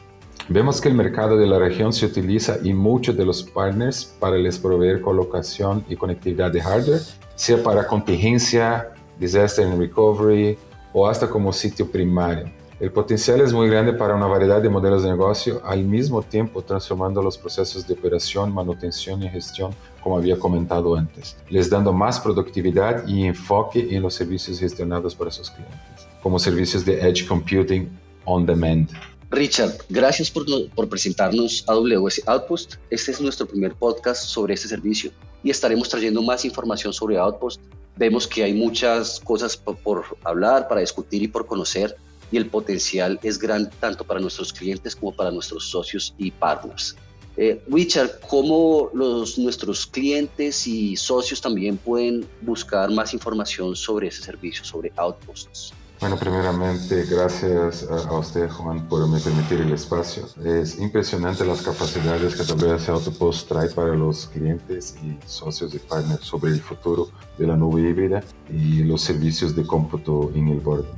Vemos 0.48 0.80
que 0.80 0.88
el 0.88 0.94
mercado 0.94 1.36
de 1.36 1.46
la 1.46 1.58
región 1.58 1.92
se 1.92 2.06
utiliza 2.06 2.58
y 2.62 2.72
muchos 2.72 3.16
de 3.16 3.26
los 3.26 3.42
partners 3.42 4.04
para 4.20 4.36
les 4.36 4.58
proveer 4.58 5.00
colocación 5.00 5.84
y 5.88 5.96
conectividad 5.96 6.52
de 6.52 6.60
hardware, 6.60 7.00
sea 7.34 7.62
para 7.62 7.86
contingencia, 7.86 8.92
disaster 9.18 9.66
and 9.66 9.78
recovery 9.78 10.58
o 10.92 11.06
hasta 11.06 11.28
como 11.28 11.52
sitio 11.52 11.90
primario. 11.90 12.50
El 12.78 12.92
potencial 12.92 13.40
es 13.40 13.54
muy 13.54 13.70
grande 13.70 13.94
para 13.94 14.14
una 14.14 14.26
variedad 14.26 14.60
de 14.60 14.68
modelos 14.68 15.02
de 15.02 15.08
negocio, 15.08 15.62
al 15.64 15.82
mismo 15.82 16.22
tiempo 16.22 16.60
transformando 16.60 17.22
los 17.22 17.38
procesos 17.38 17.86
de 17.86 17.94
operación, 17.94 18.52
manutención 18.52 19.22
y 19.22 19.30
gestión, 19.30 19.74
como 20.02 20.18
había 20.18 20.38
comentado 20.38 20.94
antes, 20.94 21.38
les 21.48 21.70
dando 21.70 21.90
más 21.94 22.20
productividad 22.20 23.08
y 23.08 23.24
enfoque 23.24 23.96
en 23.96 24.02
los 24.02 24.12
servicios 24.12 24.60
gestionados 24.60 25.14
para 25.14 25.30
sus 25.30 25.50
clientes, 25.50 26.06
como 26.22 26.38
servicios 26.38 26.84
de 26.84 27.00
Edge 27.00 27.26
Computing 27.26 27.88
On 28.26 28.44
Demand. 28.44 28.90
Richard, 29.30 29.72
gracias 29.88 30.30
por, 30.30 30.44
por, 30.74 30.86
presentarnos 30.88 31.64
AWS 31.66 32.22
Outpost. 32.26 32.74
Este 32.90 33.10
es 33.10 33.20
nuestro 33.22 33.46
primer 33.46 33.74
podcast 33.74 34.22
sobre 34.22 34.52
este 34.52 34.68
servicio 34.68 35.10
y 35.42 35.48
estaremos 35.48 35.88
trayendo 35.88 36.22
más 36.22 36.44
información 36.44 36.92
sobre 36.92 37.16
Outpost. 37.16 37.60
Vemos 37.96 38.26
que 38.26 38.44
hay 38.44 38.52
muchas 38.52 39.20
cosas 39.20 39.56
por, 39.56 40.04
hablar, 40.22 40.68
para 40.68 40.80
discutir 40.82 41.22
y 41.22 41.28
por 41.28 41.46
conocer 41.46 41.96
y 42.30 42.36
el 42.36 42.46
potencial 42.46 43.18
es 43.22 43.38
grande 43.38 43.70
tanto 43.80 44.04
para 44.04 44.20
nuestros 44.20 44.52
clientes 44.52 44.94
como 44.94 45.12
para 45.12 45.30
nuestros 45.30 45.68
socios 45.68 46.14
y 46.18 46.30
partners. 46.30 46.96
Eh, 47.36 47.62
Richard, 47.68 48.20
¿cómo 48.28 48.90
los, 48.94 49.38
nuestros 49.38 49.86
clientes 49.86 50.66
y 50.66 50.96
socios 50.96 51.40
también 51.40 51.76
pueden 51.76 52.26
buscar 52.40 52.90
más 52.90 53.12
información 53.12 53.76
sobre 53.76 54.08
ese 54.08 54.22
servicio, 54.22 54.64
sobre 54.64 54.92
Outposts? 54.96 55.72
Bueno, 55.98 56.18
primeramente, 56.18 57.06
gracias 57.06 57.88
a, 57.90 58.12
usted, 58.18 58.50
Juan, 58.50 58.86
por 58.86 59.08
me 59.08 59.18
permitir 59.18 59.62
el 59.62 59.72
espacio. 59.72 60.24
Es 60.44 60.78
impresionante 60.78 61.44
las 61.46 61.62
capacidades 61.62 62.34
que 62.36 62.42
AWS 62.42 62.90
Outpost 62.90 63.48
trae 63.48 63.70
para 63.70 63.94
los 63.94 64.26
clientes 64.26 64.94
y 65.02 65.16
socios 65.26 65.74
y 65.74 65.78
partners 65.78 66.20
sobre 66.20 66.52
el 66.52 66.60
futuro 66.60 67.08
de 67.38 67.46
la 67.46 67.56
nube 67.56 67.80
híbrida 67.80 68.22
y 68.50 68.82
los 68.82 69.00
servicios 69.00 69.56
de 69.56 69.66
cómputo 69.66 70.30
en 70.34 70.48
el 70.48 70.60
borde. 70.60 70.88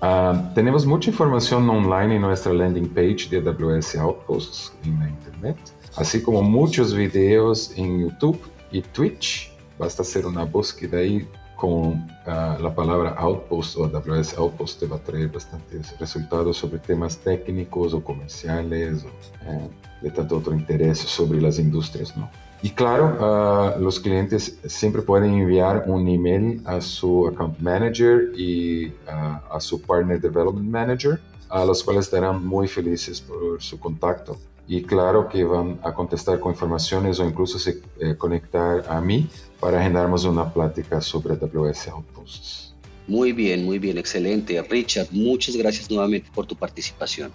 Ah, 0.00 0.50
tenemos 0.56 0.84
mucha 0.84 1.10
información 1.10 1.70
online 1.70 2.16
en 2.16 2.22
nuestra 2.22 2.52
landing 2.52 2.88
page 2.88 3.28
de 3.30 3.38
AWS 3.38 3.94
Outposts 3.96 4.72
en 4.84 4.98
la 4.98 5.08
internet, 5.08 5.56
así 5.96 6.20
como 6.20 6.42
muchos 6.42 6.94
videos 6.94 7.72
en 7.76 8.00
YouTube 8.00 8.40
y 8.72 8.82
Twitch. 8.82 9.52
Basta 9.78 10.02
hacer 10.02 10.26
una 10.26 10.42
búsqueda 10.44 10.98
ahí 10.98 11.28
con 11.58 12.06
ah, 12.24 12.56
la 12.60 12.72
palabra 12.72 13.14
Outpost 13.18 13.76
o 13.78 13.84
AWS 13.84 14.38
Outpost 14.38 14.78
te 14.78 14.86
va 14.86 14.96
a 14.96 15.00
traer 15.00 15.28
bastantes 15.28 15.98
resultados 15.98 16.56
sobre 16.56 16.78
temas 16.78 17.18
técnicos 17.18 17.92
o 17.94 18.02
comerciales 18.02 19.04
o 19.04 19.08
eh, 19.44 19.68
de 20.00 20.10
tanto 20.12 20.36
otro 20.36 20.54
interés 20.54 21.00
sobre 21.00 21.40
las 21.40 21.58
industrias, 21.58 22.16
¿no? 22.16 22.30
Y 22.62 22.70
claro, 22.70 23.16
ah, 23.20 23.76
los 23.78 23.98
clientes 23.98 24.58
siempre 24.66 25.02
pueden 25.02 25.34
enviar 25.34 25.84
un 25.86 26.06
email 26.08 26.62
a 26.64 26.80
su 26.80 27.26
account 27.26 27.58
manager 27.58 28.32
y 28.36 28.92
ah, 29.08 29.42
a 29.50 29.60
su 29.60 29.82
partner 29.82 30.20
development 30.20 30.70
manager, 30.70 31.20
a 31.48 31.64
los 31.64 31.82
cuales 31.82 32.04
estarán 32.04 32.46
muy 32.46 32.68
felices 32.68 33.20
por 33.20 33.60
su 33.60 33.80
contacto. 33.80 34.36
Y 34.68 34.82
claro 34.82 35.28
que 35.28 35.42
van 35.44 35.80
a 35.82 35.94
contestar 35.94 36.38
con 36.38 36.52
informaciones 36.52 37.18
o 37.18 37.24
incluso 37.24 37.58
se 37.58 37.80
eh, 38.00 38.14
conectar 38.16 38.84
a 38.86 39.00
mí 39.00 39.26
para 39.58 39.80
agendarnos 39.80 40.24
una 40.24 40.52
plática 40.52 41.00
sobre 41.00 41.34
AWS 41.34 41.88
Outposts. 41.88 42.74
Muy 43.06 43.32
bien, 43.32 43.64
muy 43.64 43.78
bien, 43.78 43.96
excelente. 43.96 44.60
Richard, 44.60 45.08
muchas 45.10 45.56
gracias 45.56 45.90
nuevamente 45.90 46.30
por 46.34 46.44
tu 46.44 46.54
participación. 46.54 47.32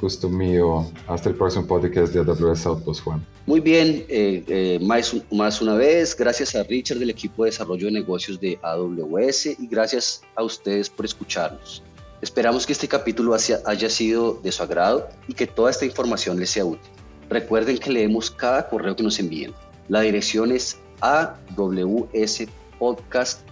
Gusto 0.00 0.28
mío. 0.28 0.90
Hasta 1.06 1.28
el 1.28 1.36
próximo 1.36 1.66
podcast 1.66 2.12
de 2.12 2.20
AWS 2.20 2.66
Outpost, 2.66 3.04
Juan. 3.04 3.24
Muy 3.46 3.60
bien, 3.60 4.04
eh, 4.08 4.42
eh, 4.48 4.78
más, 4.82 5.14
más 5.30 5.62
una 5.62 5.74
vez, 5.74 6.16
gracias 6.16 6.56
a 6.56 6.64
Richard 6.64 6.98
del 6.98 7.10
equipo 7.10 7.44
de 7.44 7.50
desarrollo 7.50 7.86
de 7.86 7.92
negocios 7.92 8.40
de 8.40 8.58
AWS 8.62 9.46
y 9.46 9.66
gracias 9.68 10.22
a 10.34 10.42
ustedes 10.42 10.90
por 10.90 11.04
escucharnos. 11.04 11.82
Esperamos 12.22 12.64
que 12.66 12.72
este 12.72 12.86
capítulo 12.86 13.34
haya 13.34 13.90
sido 13.90 14.34
de 14.44 14.52
su 14.52 14.62
agrado 14.62 15.08
y 15.26 15.34
que 15.34 15.48
toda 15.48 15.72
esta 15.72 15.84
información 15.84 16.38
les 16.38 16.50
sea 16.50 16.64
útil. 16.64 16.88
Recuerden 17.28 17.78
que 17.78 17.90
leemos 17.90 18.30
cada 18.30 18.68
correo 18.68 18.94
que 18.94 19.02
nos 19.02 19.18
envíen. 19.18 19.52
La 19.88 20.02
dirección 20.02 20.52
es 20.52 20.78
awspodcast 21.00 22.20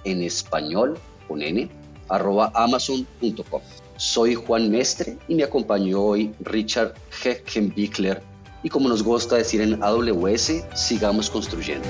en 0.05 0.23
español 0.23 0.97
con 1.27 1.43
n 1.43 1.69
arroba 2.09 2.53
amazon.com. 2.55 3.61
Soy 3.97 4.37
Juan 4.37 4.71
Mestre 4.71 5.19
y 5.27 5.35
me 5.35 5.43
acompañó 5.43 6.01
hoy 6.01 6.33
Richard 6.39 6.95
Heckenbickler 7.25 8.23
y 8.63 8.69
como 8.69 8.89
nos 8.89 9.03
gusta 9.03 9.35
decir 9.35 9.63
en 9.63 9.83
AWS, 9.83 10.63
sigamos 10.75 11.29
construyendo. 11.29 11.89